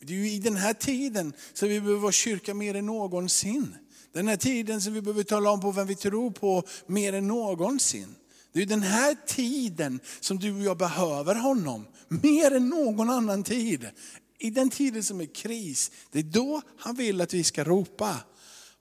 Det 0.00 0.12
är 0.12 0.18
ju 0.18 0.30
i 0.30 0.38
den 0.38 0.56
här 0.56 0.74
tiden 0.74 1.32
som 1.52 1.68
vi 1.68 1.80
behöver 1.80 2.00
vara 2.00 2.12
kyrka 2.12 2.54
mer 2.54 2.74
än 2.74 2.86
någonsin. 2.86 3.76
Den 4.12 4.28
här 4.28 4.36
tiden 4.36 4.80
som 4.80 4.94
vi 4.94 5.02
behöver 5.02 5.22
tala 5.22 5.50
om 5.50 5.60
på 5.60 5.72
vem 5.72 5.86
vi 5.86 5.94
tror 5.94 6.30
på 6.30 6.62
mer 6.86 7.12
än 7.12 7.28
någonsin. 7.28 8.14
Det 8.52 8.62
är 8.62 8.66
den 8.66 8.82
här 8.82 9.16
tiden 9.26 10.00
som 10.20 10.38
du 10.38 10.54
och 10.54 10.62
jag 10.62 10.76
behöver 10.76 11.34
honom. 11.34 11.86
Mer 12.08 12.50
än 12.50 12.68
någon 12.68 13.10
annan 13.10 13.44
tid. 13.44 13.90
I 14.38 14.50
den 14.50 14.70
tiden 14.70 15.02
som 15.02 15.20
är 15.20 15.34
kris, 15.34 15.90
det 16.12 16.18
är 16.18 16.22
då 16.22 16.62
han 16.78 16.94
vill 16.94 17.20
att 17.20 17.34
vi 17.34 17.44
ska 17.44 17.64
ropa. 17.64 18.16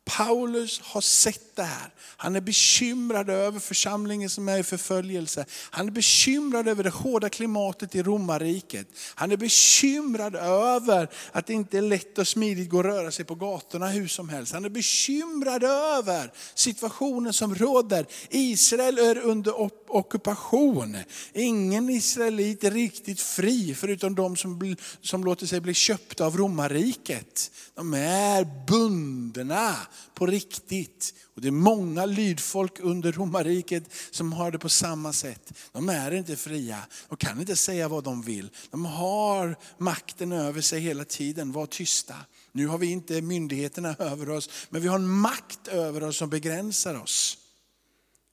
Paulus 0.05 0.79
har 0.79 1.01
sett 1.01 1.48
det 1.59 1.65
här. 1.65 1.93
Han 2.17 2.35
är 2.35 2.41
bekymrad 2.41 3.29
över 3.29 3.59
församlingen 3.59 4.29
som 4.29 4.49
är 4.49 4.57
i 4.57 4.63
förföljelse. 4.63 5.45
Han 5.69 5.87
är 5.87 5.91
bekymrad 5.91 6.67
över 6.67 6.83
det 6.83 6.89
hårda 6.89 7.29
klimatet 7.29 7.95
i 7.95 8.03
romarriket. 8.03 8.87
Han 9.15 9.31
är 9.31 9.37
bekymrad 9.37 10.35
över 10.35 11.09
att 11.31 11.47
det 11.47 11.53
inte 11.53 11.77
är 11.77 11.81
lätt 11.81 12.17
och 12.17 12.27
smidigt 12.27 12.73
att 12.73 12.85
röra 12.85 13.11
sig 13.11 13.25
på 13.25 13.35
gatorna 13.35 13.87
hur 13.87 14.07
som 14.07 14.29
helst. 14.29 14.53
Han 14.53 14.65
är 14.65 14.69
bekymrad 14.69 15.63
över 15.63 16.31
situationen 16.55 17.33
som 17.33 17.55
råder. 17.55 18.05
Israel 18.29 18.97
är 18.97 19.17
under 19.17 19.53
ockupation. 19.87 20.97
Ingen 21.33 21.89
israelit 21.89 22.63
är 22.63 22.71
riktigt 22.71 23.21
fri 23.21 23.75
förutom 23.75 24.15
de 24.15 24.35
som, 24.35 24.75
som 25.01 25.23
låter 25.23 25.45
sig 25.45 25.61
bli 25.61 25.73
köpta 25.73 26.25
av 26.25 26.37
romarriket. 26.37 27.51
De 27.75 27.93
är 27.93 28.65
bundna 28.67 29.75
på 30.13 30.25
riktigt. 30.25 31.13
Och 31.39 31.43
det 31.43 31.49
är 31.49 31.51
många 31.51 32.05
lydfolk 32.05 32.79
under 32.79 33.11
romarriket 33.11 33.83
som 34.11 34.33
har 34.33 34.51
det 34.51 34.59
på 34.59 34.69
samma 34.69 35.13
sätt. 35.13 35.53
De 35.71 35.89
är 35.89 36.11
inte 36.11 36.35
fria, 36.35 36.79
de 37.09 37.17
kan 37.17 37.39
inte 37.39 37.55
säga 37.55 37.87
vad 37.87 38.03
de 38.03 38.21
vill. 38.21 38.49
De 38.71 38.85
har 38.85 39.55
makten 39.77 40.31
över 40.31 40.61
sig 40.61 40.79
hela 40.79 41.05
tiden, 41.05 41.51
var 41.51 41.65
tysta. 41.65 42.15
Nu 42.51 42.67
har 42.67 42.77
vi 42.77 42.87
inte 42.87 43.21
myndigheterna 43.21 43.95
över 43.99 44.29
oss, 44.29 44.49
men 44.69 44.81
vi 44.81 44.87
har 44.87 44.95
en 44.95 45.09
makt 45.09 45.67
över 45.67 46.03
oss 46.03 46.17
som 46.17 46.29
begränsar 46.29 47.01
oss. 47.01 47.37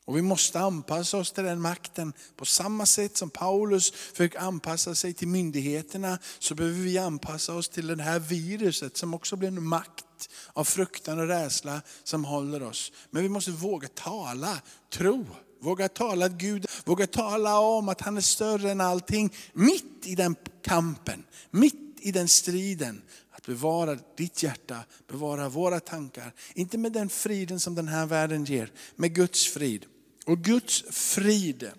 Och 0.04 0.16
vi 0.16 0.22
måste 0.22 0.60
anpassa 0.60 1.18
oss 1.18 1.32
till 1.32 1.44
den 1.44 1.60
makten. 1.60 2.12
På 2.36 2.44
samma 2.44 2.86
sätt 2.86 3.16
som 3.16 3.30
Paulus 3.30 3.90
försöker 3.90 4.38
anpassa 4.38 4.94
sig 4.94 5.14
till 5.14 5.28
myndigheterna 5.28 6.18
så 6.38 6.54
behöver 6.54 6.78
vi 6.78 6.98
anpassa 6.98 7.54
oss 7.54 7.68
till 7.68 7.86
det 7.86 8.02
här 8.02 8.18
viruset 8.18 8.96
som 8.96 9.14
också 9.14 9.36
blir 9.36 9.48
en 9.48 9.66
makt 9.66 10.05
av 10.52 10.64
fruktan 10.64 11.18
och 11.18 11.29
rädsla 11.29 11.83
som 12.05 12.24
håller 12.24 12.62
oss. 12.62 12.92
Men 13.11 13.22
vi 13.22 13.29
måste 13.29 13.50
våga 13.50 13.88
tala 13.88 14.61
tro. 14.92 15.26
Våga 15.61 15.88
tala 15.88 16.26
att 16.26 16.33
Gud, 16.33 16.66
våga 16.85 17.07
tala 17.07 17.59
om 17.59 17.88
att 17.88 18.00
han 18.00 18.16
är 18.16 18.20
större 18.20 18.70
än 18.70 18.81
allting. 18.81 19.35
Mitt 19.52 20.07
i 20.07 20.14
den 20.14 20.37
kampen, 20.62 21.24
mitt 21.50 21.98
i 22.00 22.12
den 22.12 22.29
striden. 22.29 23.02
Att 23.31 23.46
bevara 23.46 23.98
ditt 24.16 24.42
hjärta, 24.42 24.85
bevara 25.09 25.48
våra 25.48 25.81
tankar. 25.81 26.33
Inte 26.55 26.79
med 26.79 26.92
den 26.92 27.09
friden 27.09 27.61
som 27.61 27.74
den 27.74 27.88
här 27.88 28.07
världen 28.07 28.44
ger, 28.44 28.72
med 28.96 29.14
Guds 29.14 29.46
frid. 29.46 29.87
Och 30.26 30.38
Guds 30.38 30.85
frid. 30.90 31.70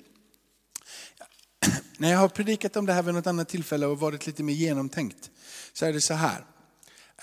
När 1.97 2.11
jag 2.11 2.19
har 2.19 2.29
predikat 2.29 2.75
om 2.75 2.85
det 2.85 2.93
här 2.93 3.03
vid 3.03 3.13
något 3.13 3.27
annat 3.27 3.49
tillfälle 3.49 3.85
och 3.85 3.99
varit 3.99 4.27
lite 4.27 4.43
mer 4.43 4.53
genomtänkt, 4.53 5.31
så 5.73 5.85
är 5.85 5.93
det 5.93 6.01
så 6.01 6.13
här. 6.13 6.45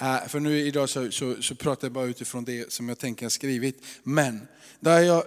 Äh, 0.01 0.29
för 0.29 0.41
nu 0.41 0.61
idag 0.61 0.89
så, 0.89 1.11
så, 1.11 1.43
så 1.43 1.55
pratar 1.55 1.87
jag 1.87 1.93
bara 1.93 2.07
utifrån 2.07 2.45
det 2.45 2.73
som 2.73 2.89
jag 2.89 2.99
tänker 2.99 3.25
jag 3.25 3.33
skrivit. 3.33 3.83
Men 4.03 4.49
där 4.81 4.93
har 4.93 5.01
jag 5.01 5.25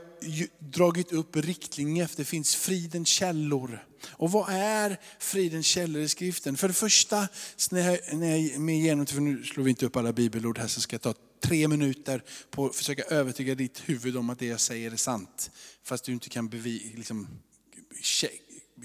dragit 0.59 1.11
upp 1.11 1.35
riktlinjer 1.35 2.05
efter, 2.05 2.17
det 2.17 2.25
finns 2.25 2.55
fridens 2.55 3.07
källor. 3.07 3.83
Och 4.09 4.31
vad 4.31 4.49
är 4.49 4.99
fridens 5.19 5.65
källor 5.65 6.01
i 6.01 6.07
skriften? 6.07 6.57
För 6.57 6.67
det 6.67 6.73
första, 6.73 7.27
när 7.71 7.91
jag, 7.91 8.17
när 8.17 8.29
jag 8.29 8.39
är 8.39 8.59
med 8.59 8.75
igenom, 8.75 9.05
för 9.05 9.21
nu 9.21 9.43
slår 9.43 9.63
vi 9.63 9.69
inte 9.69 9.85
upp 9.85 9.95
alla 9.95 10.13
bibelord 10.13 10.57
här 10.57 10.67
så 10.67 10.81
ska 10.81 10.93
jag 10.93 11.01
ta 11.01 11.13
tre 11.43 11.67
minuter 11.67 12.23
på 12.51 12.65
att 12.65 12.75
försöka 12.75 13.03
övertyga 13.03 13.55
ditt 13.55 13.81
huvud 13.85 14.17
om 14.17 14.29
att 14.29 14.39
det 14.39 14.45
jag 14.45 14.59
säger 14.59 14.91
är 14.91 14.95
sant. 14.95 15.51
Fast 15.83 16.03
du 16.03 16.11
inte 16.11 16.29
kan 16.29 16.49
bevi, 16.49 16.93
liksom, 16.95 17.27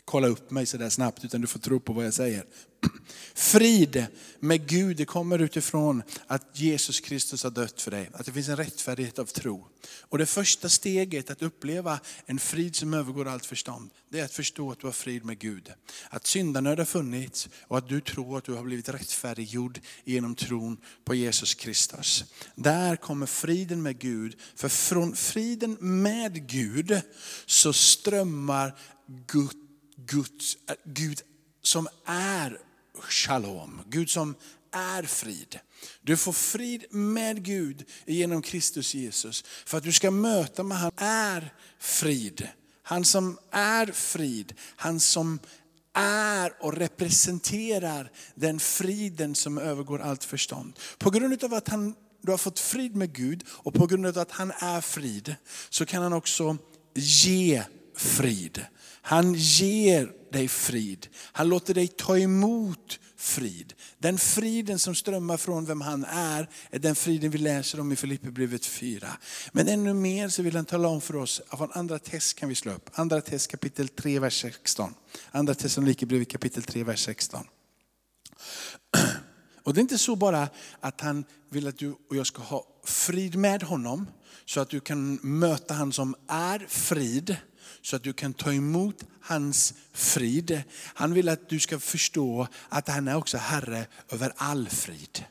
kolla 0.05 0.29
upp 0.29 0.51
mig 0.51 0.67
sådär 0.67 0.89
snabbt, 0.89 1.25
utan 1.25 1.41
du 1.41 1.47
får 1.47 1.61
tro 1.61 1.81
på 1.81 1.93
vad 1.93 2.07
jag 2.07 2.15
säger. 2.15 2.45
Frid 3.35 4.07
med 4.41 4.69
Gud, 4.69 4.97
det 4.97 5.05
kommer 5.05 5.39
utifrån 5.39 6.03
att 6.27 6.59
Jesus 6.59 7.01
Kristus 7.01 7.45
har 7.45 7.51
dött 7.51 7.83
för 7.83 7.91
dig. 7.91 8.11
Att 8.13 8.27
det 8.27 8.33
finns 8.33 8.49
en 8.49 8.57
rättfärdighet 8.57 9.19
av 9.19 9.25
tro. 9.25 9.67
Och 10.01 10.19
det 10.19 10.27
första 10.27 10.69
steget 10.69 11.31
att 11.31 11.43
uppleva 11.43 12.01
en 12.27 12.39
frid 12.39 12.77
som 12.77 12.95
övergår 12.95 13.29
allt 13.29 13.47
förstånd, 13.47 13.91
det 14.09 14.21
är 14.21 14.25
att 14.25 14.33
förstå 14.33 14.73
att 14.73 14.81
du 14.81 14.87
har 14.87 14.93
frid 14.93 15.25
med 15.25 15.39
Gud. 15.39 15.73
Att 16.11 16.27
syndanöd 16.27 16.79
har 16.79 16.85
funnits 16.85 17.49
och 17.63 17.79
att 17.79 17.89
du 17.89 18.01
tror 18.01 18.39
att 18.39 18.45
du 18.45 18.53
har 18.53 18.63
blivit 18.63 18.89
rättfärdiggjord 18.89 19.81
genom 20.05 20.35
tron 20.35 20.77
på 21.05 21.15
Jesus 21.15 21.55
Kristus. 21.55 22.25
Där 22.55 22.97
kommer 22.97 23.27
friden 23.27 23.83
med 23.83 23.99
Gud. 23.99 24.37
För 24.55 24.69
från 24.69 25.17
friden 25.17 25.77
med 25.81 26.49
Gud 26.49 27.01
så 27.47 27.73
strömmar 27.73 28.79
Gud, 29.27 29.51
Guds, 29.97 30.57
eh, 30.69 30.75
Gud 30.85 31.21
som 31.63 31.89
är 32.07 32.59
shalom, 33.09 33.81
Gud 33.87 34.11
som 34.11 34.35
är 34.73 35.03
frid. 35.03 35.59
Du 36.03 36.17
får 36.17 36.33
frid 36.33 36.85
med 36.91 37.45
Gud 37.45 37.85
genom 38.07 38.43
Kristus 38.43 38.95
Jesus. 38.95 39.45
För 39.67 39.79
att 39.79 39.85
du 39.85 39.93
ska 39.93 40.11
möta 40.11 40.63
med 40.63 40.79
han 40.79 40.93
är 40.97 41.55
frid. 41.79 42.49
Han 42.83 43.05
som 43.05 43.39
är 43.51 43.87
frid, 43.87 44.55
han 44.77 45.01
som 45.01 45.39
är 45.95 46.53
och 46.61 46.77
representerar 46.77 48.13
den 48.35 48.61
friden 48.61 49.35
som 49.35 49.59
övergår 49.59 50.01
allt 50.01 50.25
förstånd. 50.25 50.79
På 50.99 51.11
grund 51.11 51.45
av 51.45 51.55
att 51.55 51.69
han 51.69 51.95
du 52.23 52.31
har 52.31 52.39
fått 52.39 52.59
frid 52.59 52.97
med 52.97 53.13
Gud 53.13 53.45
och 53.49 53.75
på 53.75 53.87
grund 53.87 54.07
av 54.07 54.19
att 54.19 54.31
han 54.31 54.51
är 54.51 54.81
frid 54.81 55.35
så 55.71 55.87
kan 55.87 56.03
han 56.03 56.13
också 56.13 56.57
ge 56.95 57.63
frid. 57.97 58.67
Han 59.03 59.35
ger 59.35 60.13
dig 60.33 60.49
frid. 60.49 61.09
Han 61.33 61.49
låter 61.49 61.75
dig 61.75 61.89
ta 61.89 62.19
emot 62.19 62.99
frid. 63.17 63.75
Den 63.99 64.19
friden 64.19 64.79
som 64.79 64.95
strömmar 64.95 65.37
från 65.37 65.65
vem 65.65 65.81
han 65.81 66.05
är, 66.05 66.49
är 66.71 66.79
den 66.79 66.95
friden 66.95 67.31
vi 67.31 67.39
läser 67.39 67.81
om 67.81 67.93
i 67.93 67.97
Filipperbrevet 67.97 68.67
4. 68.67 69.09
Men 69.53 69.69
ännu 69.69 69.95
mer 69.95 70.29
så 70.29 70.43
vill 70.43 70.57
han 70.57 70.65
tala 70.65 70.89
om 70.89 71.01
för 71.01 71.17
oss, 71.17 71.41
av 71.49 71.71
andra 71.75 71.99
test 71.99 72.39
kan 72.39 72.49
vi 72.49 72.55
slå 72.55 72.73
upp. 72.73 72.91
Andra 72.93 73.21
test 73.21 73.51
kapitel 73.51 73.89
3, 73.89 74.19
vers 74.19 74.41
16. 74.41 74.95
Andra 75.31 75.55
Thessalonikerbrevet 75.55 76.29
kapitel 76.29 76.63
3, 76.63 76.85
vers 76.85 77.01
16. 77.01 77.47
Och 79.63 79.75
det 79.75 79.81
är 79.81 79.83
inte 79.83 79.99
så 79.99 80.17
bara 80.17 80.49
att 80.81 81.01
han 81.01 81.25
vill 81.51 81.69
att 81.69 81.79
du 81.79 81.91
och 81.91 82.17
jag 82.17 82.27
ska 82.27 82.43
ha 82.43 82.67
frid 82.85 83.37
med 83.37 83.63
honom, 83.63 84.07
så 84.45 84.61
att 84.61 84.71
du 84.71 84.81
kan 84.81 85.15
möta 85.15 85.75
han 85.75 85.93
som 85.93 86.15
är 86.29 86.67
frid, 86.69 87.37
så 87.83 87.97
att 87.97 88.03
du 88.03 88.13
kan 88.13 88.35
ta 88.35 88.53
emot 88.53 89.05
hans 89.21 89.75
frid. 89.93 90.63
Han 90.95 91.15
vill 91.15 91.29
att 91.29 91.49
du 91.49 91.61
ska 91.61 91.79
förstå 91.79 92.49
att 92.69 92.89
han 92.89 93.09
är 93.09 93.17
också 93.17 93.39
Herre 93.39 93.87
över 94.11 94.33
all 94.37 94.69
frid. 94.69 95.25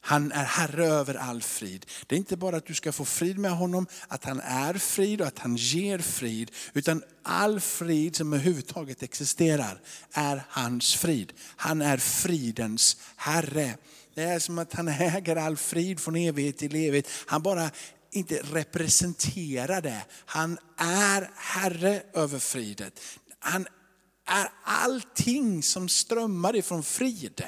Han 0.00 0.32
är 0.32 0.44
Herre 0.44 0.86
över 0.86 1.14
all 1.14 1.42
frid. 1.42 1.86
Det 2.06 2.14
är 2.14 2.18
inte 2.18 2.36
bara 2.36 2.56
att 2.56 2.66
du 2.66 2.74
ska 2.74 2.92
få 2.92 3.04
frid 3.04 3.38
med 3.38 3.50
honom, 3.50 3.86
att 4.08 4.24
han 4.24 4.40
är 4.40 4.74
frid 4.74 5.20
och 5.20 5.26
att 5.26 5.38
han 5.38 5.56
ger 5.56 5.98
frid. 5.98 6.50
Utan 6.72 7.02
all 7.22 7.60
frid 7.60 8.16
som 8.16 8.32
överhuvudtaget 8.32 9.02
existerar 9.02 9.80
är 10.12 10.42
hans 10.48 10.94
frid. 10.94 11.32
Han 11.56 11.82
är 11.82 11.96
fridens 11.96 12.96
Herre. 13.16 13.76
Det 14.14 14.22
är 14.22 14.38
som 14.38 14.58
att 14.58 14.72
han 14.72 14.88
äger 14.88 15.36
all 15.36 15.56
frid 15.56 16.00
från 16.00 16.16
evighet 16.16 16.58
till 16.58 16.74
evighet. 16.74 17.08
Han 17.26 17.42
bara 17.42 17.70
inte 18.10 18.34
representerar 18.42 19.80
det. 19.80 20.04
Han 20.26 20.58
är 20.76 21.30
Herre 21.36 22.02
över 22.14 22.38
fridet. 22.38 23.00
Han 23.38 23.66
är 24.26 24.52
allting 24.64 25.62
som 25.62 25.88
strömmar 25.88 26.56
ifrån 26.56 26.82
frid. 26.82 27.42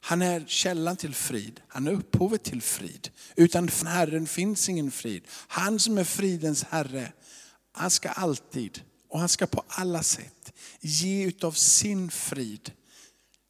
Han 0.00 0.22
är 0.22 0.44
källan 0.46 0.96
till 0.96 1.14
frid, 1.14 1.60
han 1.68 1.86
är 1.86 1.92
upphovet 1.92 2.44
till 2.44 2.62
frid. 2.62 3.10
Utan 3.36 3.68
Herren 3.86 4.26
finns 4.26 4.68
ingen 4.68 4.90
frid. 4.90 5.24
Han 5.48 5.78
som 5.78 5.98
är 5.98 6.04
fridens 6.04 6.64
Herre, 6.64 7.12
han 7.72 7.90
ska 7.90 8.08
alltid 8.08 8.82
och 9.08 9.20
han 9.20 9.28
ska 9.28 9.46
på 9.46 9.64
alla 9.68 10.02
sätt 10.02 10.52
ge 10.80 11.26
utav 11.26 11.52
sin 11.52 12.10
frid. 12.10 12.72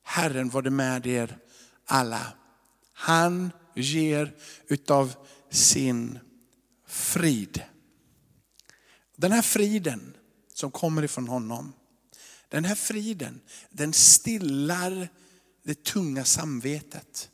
Herren 0.03 0.51
var 0.51 0.63
det 0.63 0.71
med 0.71 1.07
er 1.07 1.39
alla. 1.87 2.33
Han 2.93 3.53
ger 3.75 4.35
utav 4.69 5.15
sin 5.57 6.19
frid. 6.87 7.63
Den 9.17 9.33
här 9.33 9.43
friden 9.43 10.17
som 10.55 10.71
kommer 10.71 11.03
ifrån 11.03 11.29
honom, 11.29 11.73
den 12.49 12.65
här 12.65 12.75
friden, 12.75 13.41
den 13.71 13.93
stillar 13.93 15.09
det 15.63 15.85
tunga 15.85 16.25
samvetet. 16.25 17.31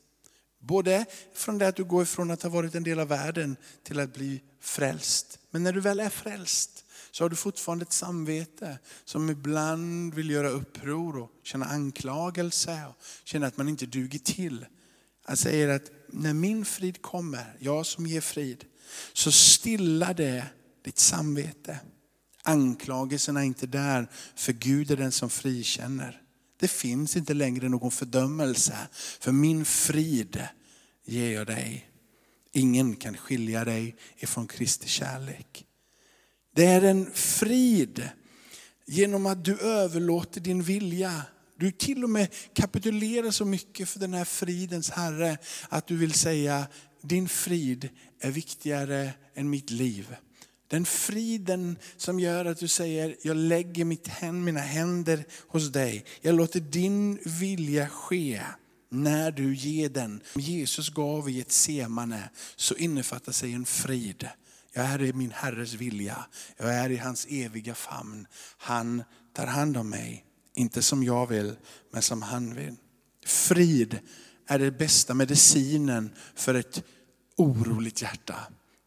Både 0.58 1.04
från 1.34 1.58
det 1.58 1.68
att 1.68 1.76
du 1.76 1.84
går 1.84 2.02
ifrån 2.02 2.30
att 2.30 2.42
ha 2.42 2.50
varit 2.50 2.74
en 2.74 2.82
del 2.82 3.00
av 3.00 3.08
världen 3.08 3.56
till 3.82 4.00
att 4.00 4.14
bli 4.14 4.42
frälst. 4.60 5.38
Men 5.50 5.62
när 5.62 5.72
du 5.72 5.80
väl 5.80 6.00
är 6.00 6.08
frälst 6.10 6.84
så 7.10 7.24
har 7.24 7.28
du 7.28 7.36
fortfarande 7.36 7.82
ett 7.82 7.92
samvete 7.92 8.78
som 9.04 9.30
ibland 9.30 10.14
vill 10.14 10.30
göra 10.30 10.48
uppror 10.48 11.18
och 11.18 11.30
känna 11.42 11.66
anklagelse 11.66 12.86
och 12.88 13.04
känna 13.24 13.46
att 13.46 13.56
man 13.56 13.68
inte 13.68 13.86
duger 13.86 14.18
till. 14.18 14.66
Han 15.24 15.36
säger 15.36 15.68
att 15.68 15.90
när 16.12 16.34
min 16.34 16.64
frid 16.64 17.02
kommer, 17.02 17.56
jag 17.58 17.86
som 17.86 18.06
ger 18.06 18.20
frid, 18.20 18.64
så 19.12 19.32
stillar 19.32 20.14
det 20.14 20.44
ditt 20.84 20.98
samvete. 20.98 21.78
Anklagelserna 22.42 23.40
är 23.40 23.44
inte 23.44 23.66
där, 23.66 24.06
för 24.34 24.52
Gud 24.52 24.90
är 24.90 24.96
den 24.96 25.12
som 25.12 25.30
frikänner. 25.30 26.22
Det 26.60 26.68
finns 26.68 27.16
inte 27.16 27.34
längre 27.34 27.68
någon 27.68 27.90
fördömelse, 27.90 28.76
för 29.20 29.32
min 29.32 29.64
frid 29.64 30.42
ger 31.04 31.32
jag 31.32 31.46
dig. 31.46 31.90
Ingen 32.52 32.96
kan 32.96 33.16
skilja 33.16 33.64
dig 33.64 33.96
ifrån 34.16 34.46
Kristi 34.46 34.88
kärlek. 34.88 35.66
Det 36.54 36.64
är 36.64 36.82
en 36.82 37.10
frid 37.12 38.08
genom 38.86 39.26
att 39.26 39.44
du 39.44 39.58
överlåter 39.58 40.40
din 40.40 40.62
vilja. 40.62 41.22
Du 41.62 41.70
till 41.70 42.04
och 42.04 42.10
med 42.10 42.28
kapitulerar 42.54 43.30
så 43.30 43.44
mycket 43.44 43.88
för 43.88 44.00
den 44.00 44.14
här 44.14 44.24
fridens 44.24 44.90
Herre 44.90 45.38
att 45.68 45.86
du 45.86 45.96
vill 45.96 46.12
säga, 46.12 46.66
din 47.02 47.28
frid 47.28 47.88
är 48.20 48.30
viktigare 48.30 49.12
än 49.34 49.50
mitt 49.50 49.70
liv. 49.70 50.16
Den 50.68 50.84
friden 50.84 51.78
som 51.96 52.20
gör 52.20 52.44
att 52.44 52.58
du 52.58 52.68
säger, 52.68 53.16
jag 53.22 53.36
lägger 53.36 53.84
mitt 53.84 54.08
händ, 54.08 54.44
mina 54.44 54.60
händer 54.60 55.24
hos 55.48 55.72
dig. 55.72 56.04
Jag 56.20 56.34
låter 56.34 56.60
din 56.60 57.18
vilja 57.24 57.88
ske 57.88 58.42
när 58.90 59.30
du 59.30 59.54
ger 59.54 59.88
den. 59.88 60.20
Jesus 60.34 60.90
gav 60.90 61.30
i 61.30 61.40
ett 61.40 61.52
semane 61.52 62.30
så 62.56 62.74
innefattar 62.74 63.32
sig 63.32 63.52
en 63.52 63.64
frid. 63.64 64.28
Jag 64.72 64.86
är 64.86 65.02
i 65.02 65.12
min 65.12 65.30
Herres 65.30 65.74
vilja. 65.74 66.26
Jag 66.56 66.74
är 66.74 66.90
i 66.90 66.96
hans 66.96 67.26
eviga 67.30 67.74
famn. 67.74 68.26
Han 68.58 69.02
tar 69.32 69.46
hand 69.46 69.76
om 69.76 69.90
mig. 69.90 70.24
Inte 70.54 70.82
som 70.82 71.02
jag 71.02 71.26
vill, 71.26 71.56
men 71.92 72.02
som 72.02 72.22
han 72.22 72.54
vill. 72.54 72.76
Frid 73.26 73.98
är 74.46 74.58
den 74.58 74.76
bästa 74.76 75.14
medicinen 75.14 76.10
för 76.34 76.54
ett 76.54 76.84
oroligt 77.36 78.02
hjärta. 78.02 78.36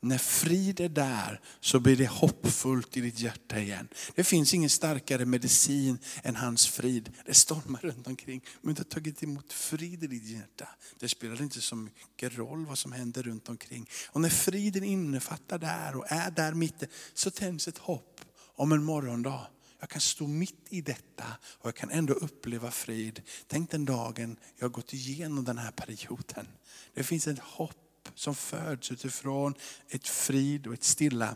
När 0.06 0.18
frid 0.18 0.80
är 0.80 0.90
där 0.90 1.42
så 1.60 1.80
blir 1.80 1.98
det 1.98 2.08
hoppfullt 2.08 2.98
i 2.98 3.02
ditt 3.02 3.20
hjärta 3.20 3.60
igen. 3.60 3.88
Det 4.16 4.24
finns 4.24 4.54
ingen 4.54 4.70
starkare 4.70 5.26
medicin 5.26 5.98
än 6.24 6.36
hans 6.36 6.68
frid. 6.68 7.12
Det 7.26 7.34
stormar 7.34 7.80
runt 7.80 8.08
omkring. 8.08 8.44
Men 8.62 8.74
du 8.74 8.80
har 8.80 8.84
tagit 8.84 9.24
emot 9.24 9.54
frid 9.54 10.04
i 10.04 10.08
ditt 10.08 10.24
hjärta. 10.24 10.68
Det 11.00 11.10
spelar 11.10 11.42
inte 11.42 11.62
så 11.62 11.76
mycket 11.76 12.38
roll 12.38 12.66
vad 12.66 12.78
som 12.78 12.92
händer 12.92 13.24
runt 13.24 13.50
omkring. 13.50 13.90
Och 14.10 14.22
när 14.22 14.30
friden 14.30 14.84
innefattar 14.84 15.60
där 15.60 15.96
och 15.96 16.06
är 16.12 16.32
där 16.32 16.54
mitt 16.54 16.84
så 17.14 17.32
tänds 17.32 17.68
ett 17.68 17.78
hopp 17.78 18.22
om 18.56 18.72
en 18.72 18.84
morgondag. 18.84 19.48
Jag 19.80 19.90
kan 19.90 20.02
stå 20.02 20.28
mitt 20.28 20.66
i 20.70 20.82
detta 20.82 21.26
och 21.44 21.68
jag 21.68 21.76
kan 21.76 21.90
ändå 21.90 22.14
uppleva 22.14 22.72
frid. 22.72 23.22
Tänk 23.48 23.72
den 23.72 23.86
dagen 23.86 24.38
jag 24.58 24.66
har 24.66 24.70
gått 24.70 24.94
igenom 24.94 25.44
den 25.44 25.58
här 25.58 25.72
perioden. 25.72 26.48
Det 26.94 27.04
finns 27.04 27.28
ett 27.28 27.40
hopp 27.40 28.10
som 28.16 28.36
föds 28.36 28.92
utifrån 28.92 29.54
ett 29.90 30.08
frid 30.08 30.68
och 30.68 30.74
ett 30.74 30.84
stilla 30.84 31.36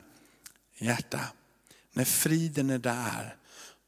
hjärta. 0.77 1.21
När 1.93 2.05
friden 2.05 2.69
är 2.69 2.79
där 2.79 3.35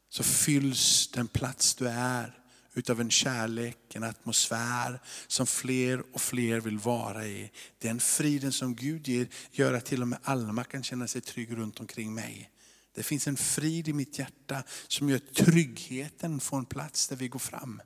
så 0.08 0.22
fylls 0.22 1.08
den 1.08 1.28
plats 1.28 1.74
du 1.74 1.88
är 1.88 2.38
utav 2.74 3.00
en 3.00 3.10
kärlek, 3.10 3.94
en 3.94 4.04
atmosfär 4.04 5.00
som 5.26 5.46
fler 5.46 6.14
och 6.14 6.20
fler 6.20 6.60
vill 6.60 6.78
vara 6.78 7.26
i. 7.26 7.50
Den 7.78 8.00
friden 8.00 8.52
som 8.52 8.74
Gud 8.74 9.08
ger 9.08 9.28
gör 9.50 9.72
att 9.72 9.84
till 9.84 10.02
och 10.02 10.08
med 10.08 10.18
Alma 10.22 10.64
kan 10.64 10.82
känna 10.82 11.08
sig 11.08 11.20
trygg 11.20 11.56
runt 11.56 11.80
omkring 11.80 12.14
mig. 12.14 12.51
Det 12.94 13.02
finns 13.02 13.26
en 13.26 13.36
frid 13.36 13.88
i 13.88 13.92
mitt 13.92 14.18
hjärta 14.18 14.62
som 14.88 15.08
gör 15.08 15.18
tryggheten 15.18 16.40
får 16.40 16.58
en 16.58 16.66
plats 16.66 17.08
där 17.08 17.16
vi 17.16 17.28
går 17.28 17.38
fram. 17.38 17.82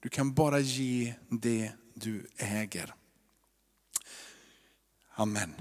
Du 0.00 0.08
kan 0.08 0.34
bara 0.34 0.60
ge 0.60 1.14
det 1.28 1.72
du 1.94 2.26
äger. 2.36 2.94
Amen. 5.14 5.54